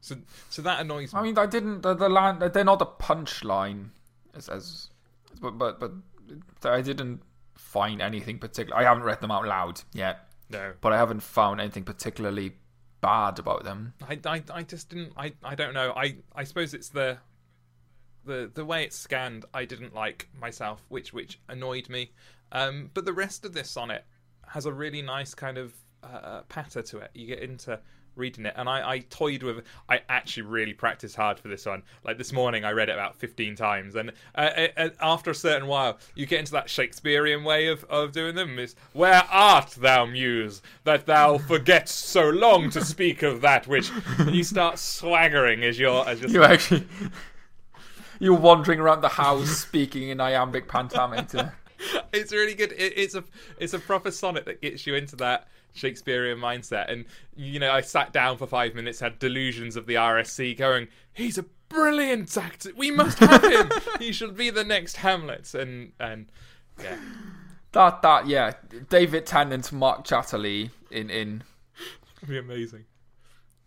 So 0.00 0.16
so 0.50 0.62
that 0.62 0.80
annoys 0.80 1.12
me. 1.12 1.20
I 1.20 1.22
mean, 1.22 1.38
I 1.38 1.46
didn't. 1.46 1.82
The, 1.82 1.94
the 1.94 2.08
line. 2.08 2.38
They're 2.38 2.64
not 2.64 2.82
a 2.82 2.86
punchline, 2.86 3.90
as 4.34 4.48
as, 4.48 4.89
but 5.40 5.58
but 5.58 5.80
but 5.80 5.92
I 6.64 6.82
didn't 6.82 7.22
find 7.56 8.00
anything 8.00 8.38
particular. 8.38 8.78
I 8.78 8.84
haven't 8.84 9.04
read 9.04 9.20
them 9.20 9.30
out 9.30 9.46
loud 9.46 9.82
yet, 9.92 10.30
no, 10.50 10.72
but 10.80 10.92
I 10.92 10.96
haven't 10.96 11.20
found 11.20 11.60
anything 11.60 11.84
particularly 11.84 12.56
bad 13.00 13.38
about 13.38 13.64
them. 13.64 13.94
I, 14.06 14.18
I, 14.24 14.42
I 14.52 14.62
just 14.62 14.90
didn't. 14.90 15.12
I, 15.16 15.32
I 15.42 15.54
don't 15.54 15.74
know. 15.74 15.92
I, 15.96 16.16
I 16.34 16.44
suppose 16.44 16.74
it's 16.74 16.90
the 16.90 17.18
the 18.24 18.50
the 18.52 18.64
way 18.64 18.84
it's 18.84 18.96
scanned. 18.96 19.44
I 19.54 19.64
didn't 19.64 19.94
like 19.94 20.28
myself, 20.38 20.84
which 20.88 21.12
which 21.12 21.40
annoyed 21.48 21.88
me. 21.88 22.12
Um, 22.52 22.90
but 22.94 23.04
the 23.04 23.12
rest 23.12 23.44
of 23.44 23.52
this 23.52 23.70
sonnet 23.70 24.04
has 24.48 24.66
a 24.66 24.72
really 24.72 25.02
nice 25.02 25.34
kind 25.34 25.58
of 25.58 25.74
uh, 26.02 26.42
patter 26.48 26.82
to 26.82 26.98
it. 26.98 27.10
You 27.14 27.26
get 27.26 27.40
into 27.40 27.78
reading 28.16 28.46
it, 28.46 28.54
and 28.56 28.68
I, 28.68 28.90
I 28.90 28.98
toyed 29.10 29.42
with. 29.42 29.64
I 29.88 30.00
actually 30.08 30.44
really 30.44 30.72
practiced 30.72 31.16
hard 31.16 31.38
for 31.38 31.48
this 31.48 31.66
one. 31.66 31.82
Like 32.04 32.18
this 32.18 32.32
morning, 32.32 32.64
I 32.64 32.70
read 32.72 32.88
it 32.88 32.92
about 32.92 33.16
fifteen 33.16 33.54
times, 33.54 33.96
and 33.96 34.12
uh, 34.34 34.66
uh, 34.76 34.88
after 35.00 35.30
a 35.30 35.34
certain 35.34 35.68
while, 35.68 35.98
you 36.14 36.26
get 36.26 36.40
into 36.40 36.52
that 36.52 36.70
Shakespearean 36.70 37.44
way 37.44 37.68
of, 37.68 37.84
of 37.84 38.12
doing 38.12 38.34
them. 38.34 38.58
Is 38.58 38.74
where 38.92 39.24
art 39.30 39.70
thou, 39.72 40.06
muse, 40.06 40.62
that 40.84 41.06
thou 41.06 41.38
forgetst 41.38 42.06
so 42.06 42.28
long 42.28 42.70
to 42.70 42.84
speak 42.84 43.22
of 43.22 43.40
that 43.40 43.66
which? 43.66 43.90
And 44.18 44.34
you 44.34 44.44
start 44.44 44.78
swaggering 44.78 45.62
as 45.64 45.78
you're 45.78 46.08
as 46.08 46.20
you're 46.20 46.30
You 46.30 46.44
actually, 46.44 46.86
you're 48.18 48.38
wandering 48.38 48.80
around 48.80 49.00
the 49.00 49.08
house 49.08 49.50
speaking 49.50 50.10
in 50.10 50.20
iambic 50.20 50.68
pentameter. 50.68 51.54
it's 52.12 52.32
really 52.32 52.54
good. 52.54 52.72
It, 52.72 52.94
it's 52.96 53.14
a 53.14 53.24
it's 53.58 53.74
a 53.74 53.78
proper 53.78 54.10
sonnet 54.10 54.44
that 54.46 54.60
gets 54.60 54.86
you 54.86 54.94
into 54.94 55.16
that 55.16 55.48
Shakespearean 55.72 56.38
mindset. 56.38 56.90
And 56.90 57.04
you 57.36 57.58
know, 57.58 57.70
I 57.70 57.80
sat 57.80 58.12
down 58.12 58.36
for 58.36 58.46
five 58.46 58.74
minutes, 58.74 59.00
had 59.00 59.18
delusions 59.18 59.76
of 59.76 59.86
the 59.86 59.94
RSC, 59.94 60.56
going, 60.56 60.88
"He's 61.12 61.38
a 61.38 61.44
brilliant 61.68 62.36
actor. 62.36 62.70
We 62.76 62.90
must 62.90 63.18
have 63.18 63.42
him. 63.44 63.70
he 63.98 64.12
should 64.12 64.36
be 64.36 64.50
the 64.50 64.64
next 64.64 64.96
Hamlet." 64.96 65.54
And 65.54 65.92
and 65.98 66.30
yeah, 66.80 66.98
That 67.72 68.02
that 68.02 68.26
yeah, 68.26 68.52
David 68.88 69.26
Tennant, 69.26 69.72
Mark 69.72 70.04
Chatterley 70.04 70.70
in 70.90 71.10
in 71.10 71.42
it'd 72.18 72.28
be 72.28 72.38
amazing. 72.38 72.84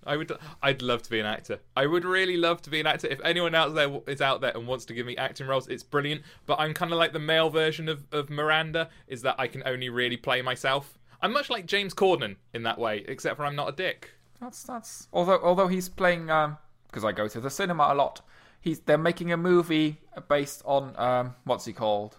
I 0.06 0.18
would. 0.18 0.32
I'd 0.62 0.82
love 0.82 1.02
to 1.04 1.10
be 1.10 1.20
an 1.20 1.26
actor. 1.26 1.60
I 1.76 1.86
would 1.86 2.06
really 2.06 2.38
love 2.38 2.62
to 2.63 2.70
be 2.70 2.80
an 2.80 2.88
actor. 2.88 3.08
If 3.08 3.22
anyone 3.24 3.56
out 3.56 3.74
there 3.74 4.02
is 4.08 4.22
out 4.22 4.42
there 4.42 4.52
and 4.56 4.68
wants 4.68 4.86
to 4.86 4.94
give 4.94 5.06
me 5.06 5.16
acting 5.18 5.48
roles, 5.48 5.68
it's 5.68 5.84
brilliant. 5.84 6.24
But 6.46 6.60
I'm 6.60 6.74
kind 6.74 6.92
of 6.92 6.98
like 6.98 7.13
the 7.13 7.20
male 7.20 7.50
version 7.50 7.88
of, 7.88 8.06
of 8.12 8.30
Miranda, 8.30 8.89
is 9.08 9.22
that 9.22 9.36
I 9.38 9.48
can 9.48 9.63
only 9.66 9.89
really 9.89 10.18
play 10.18 10.42
myself. 10.42 11.00
I'm 11.24 11.32
much 11.32 11.50
like 11.50 11.66
James 11.66 11.94
Corden 11.94 12.36
in 12.54 12.64
that 12.64 12.78
way, 12.78 13.06
except 13.08 13.38
for 13.38 13.46
I'm 13.46 13.56
not 13.56 13.70
a 13.70 13.72
dick. 13.72 14.12
That's 14.42 14.62
that's 14.64 15.08
although 15.14 15.40
although 15.42 15.70
he's 15.70 15.88
playing 15.88 16.30
um 16.30 16.58
because 16.88 17.06
I 17.06 17.14
go 17.14 17.28
to 17.30 17.40
the 17.40 17.50
cinema 17.50 17.88
a 17.92 17.96
lot. 17.96 18.22
He's 18.60 18.80
they're 18.80 18.98
making 18.98 19.32
a 19.32 19.38
movie 19.38 20.02
based 20.28 20.62
on 20.66 20.94
um 21.00 21.36
what's 21.46 21.64
he 21.66 21.72
called, 21.72 22.18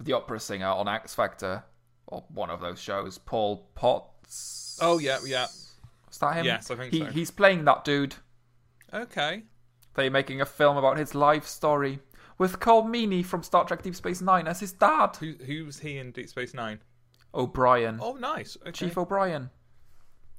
the 0.00 0.12
opera 0.12 0.40
singer 0.40 0.66
on 0.66 0.88
X 0.88 1.14
Factor 1.14 1.62
or 2.08 2.24
one 2.34 2.50
of 2.50 2.60
those 2.60 2.80
shows. 2.80 3.16
Paul 3.16 3.68
Potts. 3.76 4.78
Oh 4.82 4.98
yeah, 4.98 5.18
yeah. 5.24 5.46
Is 6.10 6.18
that 6.18 6.34
him? 6.34 6.44
Yes, 6.44 6.70
I 6.70 6.74
think 6.74 6.92
he, 6.92 6.98
so. 6.98 7.04
He's 7.06 7.30
playing 7.30 7.64
that 7.64 7.84
dude. 7.84 8.16
Okay. 8.92 9.44
They're 9.94 10.10
making 10.10 10.40
a 10.40 10.46
film 10.46 10.76
about 10.76 10.98
his 10.98 11.14
life 11.14 11.46
story 11.46 12.00
with 12.38 12.58
Colm 12.58 12.86
Meaney 12.86 13.24
from 13.24 13.42
Star 13.42 13.64
Trek 13.64 13.82
Deep 13.82 13.94
Space 13.94 14.20
Nine 14.20 14.48
as 14.48 14.58
his 14.58 14.72
dad, 14.72 15.16
Who 15.20 15.34
who's 15.46 15.78
he 15.78 15.98
in 15.98 16.10
Deep 16.10 16.28
Space 16.28 16.54
Nine? 16.54 16.80
O'Brien, 17.34 17.98
Oh, 18.02 18.14
nice. 18.14 18.56
Okay. 18.62 18.72
Chief 18.72 18.98
O'Brien. 18.98 19.50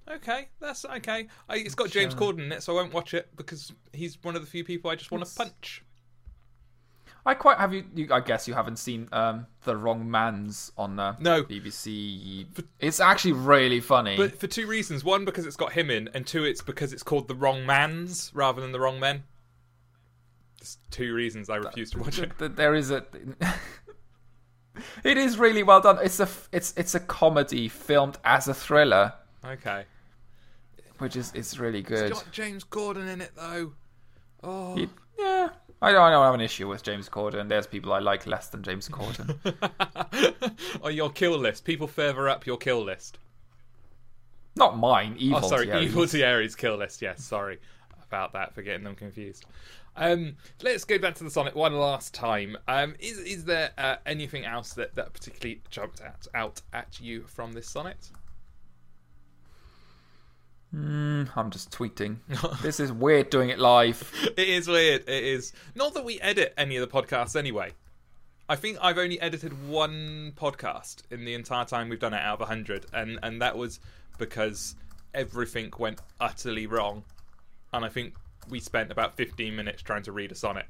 Okay, 0.10 0.50
that's 0.60 0.84
okay. 0.84 1.28
I, 1.48 1.56
it's 1.58 1.76
got 1.76 1.90
James 1.90 2.14
Corden 2.14 2.40
in 2.40 2.52
it, 2.52 2.62
so 2.62 2.74
I 2.74 2.82
won't 2.82 2.94
watch 2.94 3.14
it 3.14 3.30
because 3.38 3.72
he's 3.94 4.18
one 4.22 4.36
of 4.36 4.42
the 4.42 4.48
few 4.48 4.64
people 4.66 4.92
I 4.92 4.96
just 4.96 5.12
want 5.12 5.26
to 5.26 5.34
punch. 5.34 5.84
I 7.26 7.34
quite 7.36 7.58
have 7.58 7.74
you, 7.74 7.86
you. 7.96 8.10
I 8.12 8.20
guess 8.20 8.46
you 8.50 8.54
haven't 8.54 8.80
seen 8.80 9.08
um, 9.14 9.48
the 9.64 9.78
Wrong 9.78 10.12
Mans 10.12 10.74
on 10.78 11.00
uh, 11.00 11.16
No. 11.22 11.44
BBC. 11.46 12.46
It's 12.82 13.00
actually 13.00 13.32
really 13.32 13.80
funny. 13.80 14.18
But 14.18 14.38
for 14.38 14.48
two 14.48 14.68
reasons: 14.68 15.06
one, 15.06 15.24
because 15.24 15.46
it's 15.46 15.56
got 15.56 15.72
him 15.72 15.90
in, 15.90 16.10
and 16.14 16.28
two, 16.28 16.44
it's 16.44 16.62
because 16.62 16.92
it's 16.92 17.04
called 17.04 17.30
The 17.30 17.36
Wrong 17.36 17.66
Mans 17.66 18.30
rather 18.34 18.60
than 18.60 18.74
The 18.74 18.80
Wrong 18.82 19.00
Men. 19.00 19.24
There's 20.60 20.78
two 20.92 21.14
reasons 21.14 21.50
I 21.50 21.56
refuse 21.58 21.92
to 21.92 22.00
watch 22.00 22.20
it. 22.20 22.34
There 22.38 22.76
is 22.76 22.92
a. 22.92 23.06
it 25.04 25.18
is 25.18 25.38
really 25.38 25.64
well 25.64 25.82
done. 25.82 26.00
It's 26.04 26.20
a 26.20 26.28
it's 26.52 26.74
it's 26.78 26.96
a 26.96 27.00
comedy 27.00 27.68
filmed 27.68 28.18
as 28.24 28.48
a 28.48 28.54
thriller, 28.54 29.14
Okay. 29.46 29.86
which 31.00 31.16
is 31.16 31.32
is 31.34 31.60
really 31.60 31.80
It's 31.80 31.90
good. 31.90 32.12
got 32.14 32.32
James 32.32 32.64
Corden 32.64 33.08
in 33.12 33.22
it 33.22 33.32
though. 33.36 33.74
Oh. 34.44 34.78
It- 34.78 34.90
yeah, 35.20 35.50
I 35.80 35.92
don't, 35.92 36.02
I 36.02 36.10
don't 36.10 36.26
have 36.26 36.34
an 36.34 36.42
issue 36.42 36.68
with 36.68 36.82
James 36.82 37.08
Corden. 37.08 37.48
There's 37.48 37.68
people 37.68 37.94
I 37.94 38.00
like 38.00 38.26
less 38.26 38.48
than 38.50 38.64
James 38.64 38.90
Corden. 38.90 39.38
on 40.82 40.96
your 40.96 41.12
kill 41.12 41.38
list, 41.38 41.66
people 41.66 41.86
further 41.88 42.28
up 42.28 42.48
your 42.48 42.58
kill 42.58 42.84
list. 42.84 43.20
Not 44.56 44.78
mine. 44.78 45.16
Evil. 45.20 45.40
Oh, 45.44 45.48
sorry, 45.48 45.68
Thierry. 45.68 45.84
Evil 45.86 46.08
Thierry's 46.08 46.56
kill 46.56 46.78
list. 46.78 47.02
Yes, 47.02 47.24
sorry 47.24 47.60
about 48.08 48.34
that 48.34 48.54
for 48.56 48.64
getting 48.64 48.84
them 48.84 48.96
confused. 48.96 49.46
Um, 49.96 50.38
let's 50.62 50.86
go 50.86 50.98
back 50.98 51.16
to 51.16 51.24
the 51.24 51.30
sonnet 51.30 51.56
one 51.56 51.74
last 51.74 52.14
time. 52.14 52.58
Um, 52.68 52.96
is 53.00 53.20
is 53.20 53.46
there 53.46 53.72
uh, 53.78 53.98
anything 54.06 54.46
else 54.46 54.74
that, 54.74 54.96
that 54.96 55.14
particularly 55.14 55.62
jumped 55.70 56.02
out 56.02 56.28
out 56.34 56.62
at 56.74 57.00
you 57.00 57.24
from 57.28 57.54
this 57.54 57.70
sonnet? 57.70 58.10
Mm, 60.76 61.30
I'm 61.36 61.52
just 61.52 61.70
tweeting. 61.72 62.18
this 62.64 62.80
is 62.80 62.92
weird 62.92 63.30
doing 63.30 63.50
it 63.50 63.60
live. 63.60 64.12
It 64.36 64.50
is 64.50 64.68
weird. 64.68 65.08
It 65.08 65.24
is 65.24 65.54
not 65.76 65.94
that 65.94 66.04
we 66.04 66.20
edit 66.20 66.54
any 66.58 66.78
of 66.78 66.90
the 66.90 67.02
podcasts 67.02 67.36
anyway. 67.36 67.74
I 68.50 68.56
think 68.56 68.78
I've 68.82 68.98
only 68.98 69.22
edited 69.22 69.68
one 69.68 70.34
podcast 70.36 71.04
in 71.12 71.24
the 71.24 71.36
entire 71.36 71.66
time 71.66 71.90
we've 71.90 72.00
done 72.00 72.14
it 72.14 72.22
out 72.22 72.42
of 72.42 72.48
hundred, 72.48 72.88
and 72.92 73.20
and 73.22 73.42
that 73.42 73.56
was 73.56 73.80
because 74.18 74.76
everything 75.14 75.72
went 75.78 76.02
utterly 76.20 76.66
wrong. 76.66 77.04
and 77.72 77.86
I 77.86 77.90
think 77.90 78.16
we 78.50 78.60
spent 78.60 78.92
about 78.92 79.16
15 79.18 79.56
minutes 79.56 79.82
trying 79.82 80.04
to 80.04 80.12
read 80.12 80.32
a 80.32 80.36
sonnet. 80.36 80.66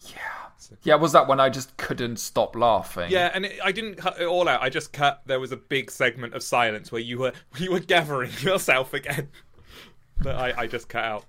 Yeah. 0.00 0.42
Yeah, 0.82 0.94
was 0.94 1.12
that 1.12 1.26
when 1.28 1.40
I 1.40 1.48
just 1.48 1.76
couldn't 1.76 2.16
stop 2.18 2.56
laughing? 2.56 3.10
Yeah, 3.10 3.30
and 3.34 3.44
it, 3.46 3.58
I 3.62 3.72
didn't 3.72 3.96
cut 3.96 4.20
it 4.20 4.26
all 4.26 4.48
out. 4.48 4.62
I 4.62 4.68
just 4.68 4.92
cut. 4.92 5.22
There 5.26 5.40
was 5.40 5.52
a 5.52 5.56
big 5.56 5.90
segment 5.90 6.34
of 6.34 6.42
silence 6.42 6.92
where 6.92 7.00
you 7.00 7.18
were 7.18 7.32
you 7.58 7.72
were 7.72 7.80
gathering 7.80 8.30
yourself 8.40 8.94
again. 8.94 9.28
that 10.18 10.36
I, 10.36 10.62
I 10.62 10.66
just 10.66 10.88
cut 10.88 11.04
out. 11.04 11.24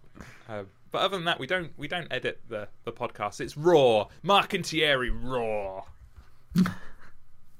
Um, 0.47 0.67
but 0.91 0.99
other 0.99 1.17
than 1.17 1.25
that, 1.25 1.39
we 1.39 1.47
don't 1.47 1.71
we 1.77 1.88
don't 1.88 2.08
edit 2.12 2.41
the 2.47 2.67
the 2.84 2.91
podcast. 2.91 3.41
It's 3.41 3.58
raw. 3.58 4.08
Mark 4.21 4.53
and 4.53 4.65
Thierry 4.65 5.10
raw. 5.10 5.84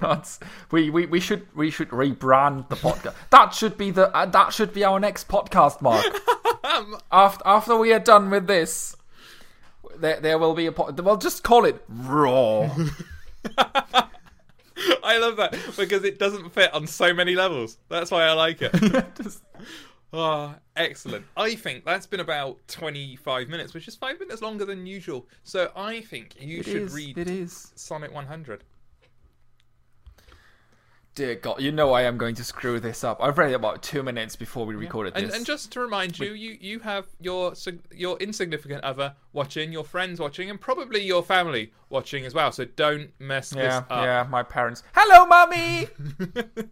That's 0.04 0.40
we, 0.72 0.90
we, 0.90 1.06
we 1.06 1.20
should 1.20 1.48
we 1.56 1.72
should 1.72 1.90
rebrand 1.90 2.70
the 2.70 2.76
podcast. 2.76 3.16
that 3.30 3.54
should 3.54 3.78
be 3.78 3.90
the 3.92 4.14
uh, 4.16 4.26
that 4.28 4.54
should 4.54 4.74
be 4.74 4.84
our 4.84 5.00
next 5.00 5.28
podcast, 5.28 5.82
Mark. 5.82 6.06
after 7.12 7.42
after 7.46 7.78
we 7.78 7.94
are 7.94 8.00
done 8.00 8.30
with 8.30 8.48
this, 8.48 8.96
there 9.98 10.20
there 10.20 10.38
will 10.38 10.54
be 10.54 10.66
a 10.66 10.72
po- 10.72 10.92
we'll 10.92 11.18
just 11.18 11.44
call 11.44 11.66
it 11.66 11.84
Raw. 11.88 12.70
I 15.04 15.18
love 15.20 15.38
that 15.38 15.56
because 15.78 16.04
it 16.04 16.20
doesn't 16.20 16.50
fit 16.54 16.74
on 16.74 16.88
so 16.88 17.14
many 17.14 17.36
levels. 17.36 17.78
That's 17.90 18.12
why 18.12 18.24
I 18.24 18.34
like 18.34 18.62
it. 18.62 18.74
Just- 19.22 19.44
Oh, 20.16 20.54
excellent. 20.76 21.26
I 21.36 21.56
think 21.56 21.86
that's 21.86 22.06
been 22.06 22.20
about 22.20 22.60
25 22.68 23.50
minutes, 23.50 23.74
which 23.74 23.88
is 23.88 23.96
five 23.96 24.20
minutes 24.20 24.44
longer 24.44 24.64
than 24.64 24.86
usual. 24.86 25.26
So 25.44 25.72
I 25.76 26.02
think 26.02 26.36
you 26.40 26.60
it 26.60 26.66
should 26.66 26.82
is, 26.84 26.94
read 26.94 27.18
It 27.18 27.28
is. 27.28 27.72
Sonnet 27.76 28.14
100. 28.14 28.64
Dear 31.16 31.36
God, 31.36 31.62
you 31.62 31.72
know 31.72 31.94
I 31.94 32.04
am 32.04 32.18
going 32.18 32.34
to 32.36 32.44
screw 32.44 32.80
this 32.80 33.04
up. 33.04 33.22
I've 33.22 33.38
read 33.38 33.54
about 33.54 33.84
two 33.84 34.02
minutes 34.02 34.36
before 34.36 34.66
we 34.66 34.74
recorded 34.74 35.14
And, 35.16 35.28
this. 35.28 35.36
and 35.36 35.46
just 35.46 35.72
to 35.74 35.80
remind 35.80 36.18
you, 36.18 36.34
you, 36.34 36.58
you 36.60 36.80
have 36.80 37.06
your 37.22 37.54
your 37.92 38.18
insignificant 38.18 38.84
other 38.84 39.14
watching, 39.32 39.72
your 39.72 39.84
friends 39.84 40.20
watching, 40.20 40.50
and 40.50 40.60
probably 40.60 41.04
your 41.04 41.22
family 41.22 41.72
watching 41.90 42.26
as 42.26 42.34
well. 42.34 42.52
So 42.52 42.66
don't 42.66 43.12
mess 43.20 43.54
yeah, 43.56 43.62
this 43.62 43.74
up. 43.76 43.88
yeah, 43.92 44.26
my 44.28 44.42
parents. 44.42 44.82
Hello, 44.96 45.28
mummy. 45.28 45.88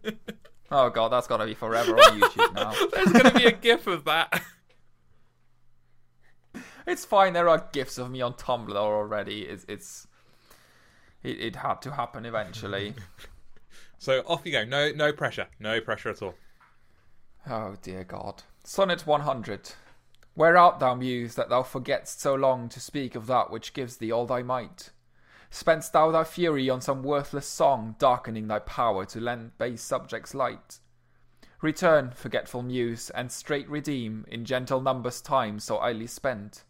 oh 0.72 0.90
God, 0.90 1.12
that's 1.12 1.28
got 1.28 1.36
to 1.36 1.46
be 1.46 1.54
forever 1.54 1.94
on 1.94 2.20
YouTube 2.20 2.54
now. 2.54 2.72
There's 2.92 3.12
going 3.12 3.32
to 3.32 3.38
be 3.38 3.46
a 3.46 3.52
gif 3.52 3.86
of 3.86 4.04
that. 4.06 4.42
It's 6.84 7.04
fine. 7.04 7.32
There 7.32 7.48
are 7.48 7.68
gifs 7.72 7.96
of 7.96 8.10
me 8.10 8.20
on 8.22 8.34
Tumblr 8.34 8.74
already. 8.74 9.42
It's 9.42 9.64
it's 9.68 10.08
it, 11.22 11.40
it 11.40 11.56
had 11.56 11.80
to 11.82 11.92
happen 11.92 12.26
eventually. 12.26 12.94
So 14.02 14.24
off 14.26 14.44
you 14.44 14.50
go. 14.50 14.64
No 14.64 14.90
no 14.90 15.12
pressure. 15.12 15.46
No 15.60 15.80
pressure 15.80 16.10
at 16.10 16.22
all. 16.22 16.34
oh 17.48 17.76
dear 17.82 18.02
God. 18.02 18.42
Sonnet 18.64 19.06
100. 19.06 19.74
Where 20.34 20.56
art 20.56 20.80
thou, 20.80 20.96
muse, 20.96 21.36
that 21.36 21.50
thou 21.50 21.62
forgetst 21.62 22.20
so 22.20 22.34
long 22.34 22.68
to 22.70 22.80
speak 22.80 23.14
of 23.14 23.28
that 23.28 23.52
which 23.52 23.72
gives 23.72 23.98
thee 23.98 24.10
all 24.10 24.26
thy 24.26 24.42
might? 24.42 24.90
Spendst 25.50 25.92
thou 25.92 26.10
thy 26.10 26.24
fury 26.24 26.68
on 26.68 26.80
some 26.80 27.04
worthless 27.04 27.46
song, 27.46 27.94
darkening 28.00 28.48
thy 28.48 28.58
power 28.58 29.04
to 29.04 29.20
lend 29.20 29.56
base 29.56 29.82
subjects 29.82 30.34
light? 30.34 30.80
Return, 31.60 32.10
forgetful 32.10 32.62
muse, 32.62 33.08
and 33.10 33.30
straight 33.30 33.70
redeem 33.70 34.24
in 34.26 34.44
gentle 34.44 34.80
numbers 34.80 35.20
time 35.20 35.60
so 35.60 35.78
idly 35.78 36.08
spent. 36.08 36.64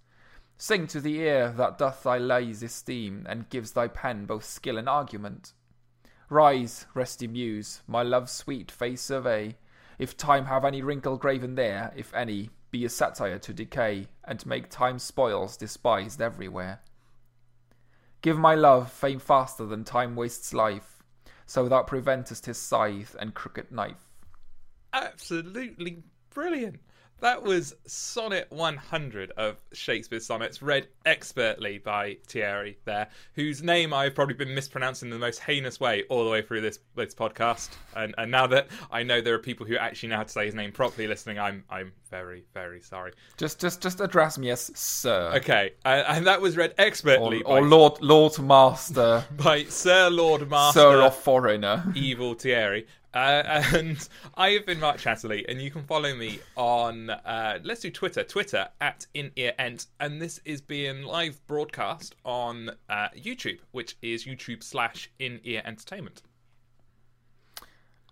Sing 0.59 0.87
to 0.89 1.01
the 1.01 1.17
ear 1.21 1.51
that 1.57 1.79
doth 1.79 2.03
thy 2.03 2.19
lays 2.19 2.63
esteem, 2.63 3.25
and 3.27 3.49
gives 3.49 3.73
thy 3.73 3.89
pen 3.89 4.27
both 4.27 4.45
skill 4.45 4.77
and 4.77 4.87
argument. 4.87 5.55
Rise, 6.33 6.87
resty 6.95 7.27
muse, 7.27 7.83
my 7.87 8.03
love's 8.03 8.33
sweet 8.33 8.71
face 8.71 9.03
survey. 9.03 9.57
If 9.99 10.17
time 10.17 10.47
have 10.47 10.65
any 10.65 10.81
wrinkle 10.81 11.19
graven 11.19 11.57
there, 11.57 11.93
if 11.95 12.15
any, 12.15 12.49
be 12.71 12.87
a 12.87 12.89
satire 12.89 13.39
to 13.41 13.53
decay, 13.53 14.07
and 14.25 14.47
make 14.47 14.71
time's 14.71 15.03
spoils 15.03 15.59
despised 15.59 16.23
everywhere. 16.23 16.81
Give 18.23 18.39
my 18.39 18.55
love 18.55 18.91
fame 18.91 19.19
faster 19.19 19.67
than 19.67 19.85
time 19.85 20.17
wastes 20.17 20.55
life, 20.55 21.03
so 21.45 21.69
thou 21.69 21.83
preventest 21.83 22.47
his 22.47 22.57
scythe 22.57 23.15
and 23.21 23.35
crooked 23.35 23.71
knife. 23.71 24.09
Absolutely 24.95 26.03
brilliant. 26.31 26.81
That 27.23 27.45
was 27.45 27.77
Sonnet 27.87 28.49
100 28.51 29.31
of 29.37 29.57
Shakespeare's 29.73 30.27
sonnets, 30.27 30.61
read 30.61 30.89
expertly 31.07 31.79
by 31.79 32.17
Thierry 32.27 32.79
there, 32.85 33.11
whose 33.35 33.63
name 33.63 33.95
I've 33.95 34.17
probably 34.17 34.35
been 34.35 34.53
mispronouncing 34.53 35.07
in 35.07 35.13
the 35.13 35.25
most 35.25 35.39
heinous 35.39 35.79
way 35.79 36.03
all 36.09 36.25
the 36.25 36.31
way 36.31 36.43
through 36.43 36.63
this 36.63 36.81
this 36.97 37.15
podcast. 37.15 37.71
And 37.95 38.13
and 38.19 38.29
now 38.29 38.49
that 38.49 38.67
I 38.91 39.05
know 39.05 39.21
there 39.21 39.35
are 39.35 39.39
people 39.39 39.65
who 39.65 39.77
actually 39.77 40.09
know 40.09 40.17
how 40.17 40.25
to 40.25 40.29
say 40.29 40.47
his 40.47 40.57
name 40.57 40.73
properly 40.73 41.07
listening, 41.07 41.39
I'm 41.39 41.63
I'm 41.71 41.93
very 42.11 42.43
very 42.55 42.81
sorry. 42.81 43.13
Just, 43.37 43.61
just, 43.61 43.81
just 43.81 44.01
address 44.01 44.37
me 44.37 44.51
as 44.51 44.73
Sir, 44.75 45.33
Okay, 45.37 45.75
and, 45.85 46.05
and 46.09 46.27
that 46.27 46.41
was 46.41 46.57
read 46.57 46.75
expertly 46.77 47.43
or 47.45 47.61
by, 47.61 47.67
Lord, 47.67 48.03
Lord 48.03 48.37
Master, 48.41 49.25
by 49.37 49.63
Sir 49.65 50.11
Lord 50.11 50.51
Master 50.51 50.81
Sir 50.81 51.03
of 51.03 51.17
Foreigner. 51.17 51.85
Evil 51.95 52.35
Thierry. 52.35 52.87
Uh, 53.15 53.63
and 53.75 54.09
I 54.37 54.51
have 54.51 54.67
been 54.67 54.81
Mark 54.81 54.99
Chatterley, 54.99 55.45
and 55.49 55.61
you 55.61 55.71
can 55.71 55.83
follow 55.85 56.15
me 56.15 56.41
on, 56.57 57.11
uh, 57.11 57.59
let's 57.63 57.81
do 57.81 57.91
Twitter, 57.91 58.25
Twitter 58.25 58.69
at 58.81 59.07
In 59.15 59.31
Ear 59.37 59.53
Ent, 59.59 59.87
and 60.01 60.21
this 60.21 60.41
is 60.45 60.61
being 60.61 61.03
live 61.03 61.41
broadcast 61.47 62.15
on 62.25 62.71
uh, 62.89 63.09
YouTube, 63.17 63.59
which 63.73 63.97
is 64.03 64.25
YouTube 64.25 64.63
slash 64.63 65.11
In 65.19 65.41
Ear 65.45 65.63
Entertainment. 65.65 66.23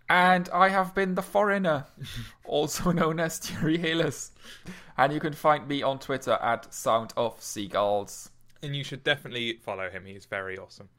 And 0.07 0.49
I 0.49 0.67
have 0.67 0.93
been 0.93 1.15
the 1.15 1.21
foreigner, 1.21 1.85
also 2.45 2.91
known 2.91 3.19
as 3.19 3.39
Thierry 3.39 3.77
Hillis. 3.77 4.31
And 4.97 5.13
you 5.13 5.21
can 5.21 5.33
find 5.33 5.67
me 5.67 5.83
on 5.83 5.99
Twitter 5.99 6.33
at 6.33 6.73
Sound 6.73 7.13
of 7.15 7.41
Seagulls. 7.41 8.29
And 8.61 8.75
you 8.75 8.83
should 8.83 9.05
definitely 9.05 9.53
follow 9.63 9.89
him; 9.89 10.05
he's 10.05 10.25
very 10.25 10.57
awesome. 10.57 10.89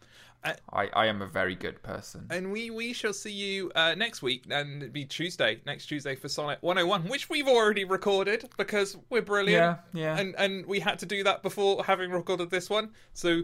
I, 0.44 0.90
I 0.92 1.06
am 1.06 1.22
a 1.22 1.26
very 1.26 1.54
good 1.54 1.82
person. 1.82 2.26
And 2.30 2.50
we 2.50 2.70
we 2.70 2.92
shall 2.92 3.12
see 3.12 3.30
you 3.32 3.70
uh, 3.74 3.94
next 3.94 4.22
week, 4.22 4.44
and 4.50 4.82
it'll 4.82 4.92
be 4.92 5.04
Tuesday, 5.04 5.60
next 5.66 5.86
Tuesday 5.86 6.16
for 6.16 6.28
Sonnet 6.28 6.58
101, 6.62 7.08
which 7.08 7.30
we've 7.30 7.46
already 7.46 7.84
recorded 7.84 8.48
because 8.56 8.96
we're 9.08 9.22
brilliant. 9.22 9.78
Yeah, 9.92 10.02
yeah. 10.02 10.18
And 10.18 10.34
and 10.36 10.66
we 10.66 10.80
had 10.80 10.98
to 11.00 11.06
do 11.06 11.22
that 11.24 11.42
before 11.42 11.84
having 11.84 12.10
recorded 12.10 12.50
this 12.50 12.68
one. 12.68 12.90
So 13.14 13.42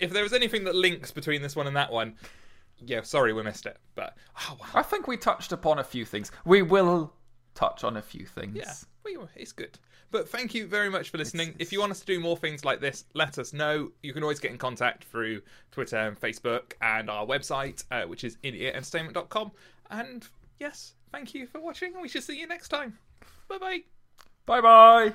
if 0.00 0.12
there 0.12 0.22
was 0.22 0.32
anything 0.32 0.64
that 0.64 0.74
links 0.74 1.10
between 1.10 1.42
this 1.42 1.56
one 1.56 1.66
and 1.66 1.76
that 1.76 1.90
one, 1.90 2.14
yeah, 2.84 3.02
sorry 3.02 3.32
we 3.32 3.42
missed 3.42 3.66
it. 3.66 3.78
But 3.94 4.16
oh 4.40 4.56
wow, 4.60 4.66
I 4.74 4.82
think 4.82 5.08
we 5.08 5.16
touched 5.16 5.52
upon 5.52 5.78
a 5.78 5.84
few 5.84 6.04
things. 6.04 6.30
We 6.44 6.62
will 6.62 7.12
touch 7.54 7.82
on 7.82 7.96
a 7.96 8.02
few 8.02 8.24
things. 8.24 8.56
yeah, 8.56 8.72
we 9.04 9.16
it's 9.34 9.52
good. 9.52 9.78
But 10.10 10.28
thank 10.28 10.54
you 10.54 10.66
very 10.66 10.88
much 10.88 11.10
for 11.10 11.18
listening. 11.18 11.54
If 11.58 11.72
you 11.72 11.80
want 11.80 11.92
us 11.92 12.00
to 12.00 12.06
do 12.06 12.20
more 12.20 12.36
things 12.36 12.64
like 12.64 12.80
this, 12.80 13.04
let 13.14 13.38
us 13.38 13.52
know. 13.52 13.90
You 14.02 14.12
can 14.12 14.22
always 14.22 14.38
get 14.38 14.50
in 14.50 14.58
contact 14.58 15.04
through 15.04 15.42
Twitter 15.72 15.96
and 15.96 16.18
Facebook 16.18 16.72
and 16.80 17.10
our 17.10 17.26
website, 17.26 17.84
uh, 17.90 18.04
which 18.04 18.24
is 18.24 18.36
inearentertainment.com. 18.44 19.52
And 19.90 20.26
yes, 20.60 20.94
thank 21.12 21.34
you 21.34 21.46
for 21.46 21.60
watching. 21.60 21.92
We 22.00 22.08
shall 22.08 22.22
see 22.22 22.38
you 22.38 22.46
next 22.46 22.68
time. 22.68 22.98
Bye 23.48 23.58
bye. 23.58 23.80
Bye 24.46 24.60
bye. 24.60 25.14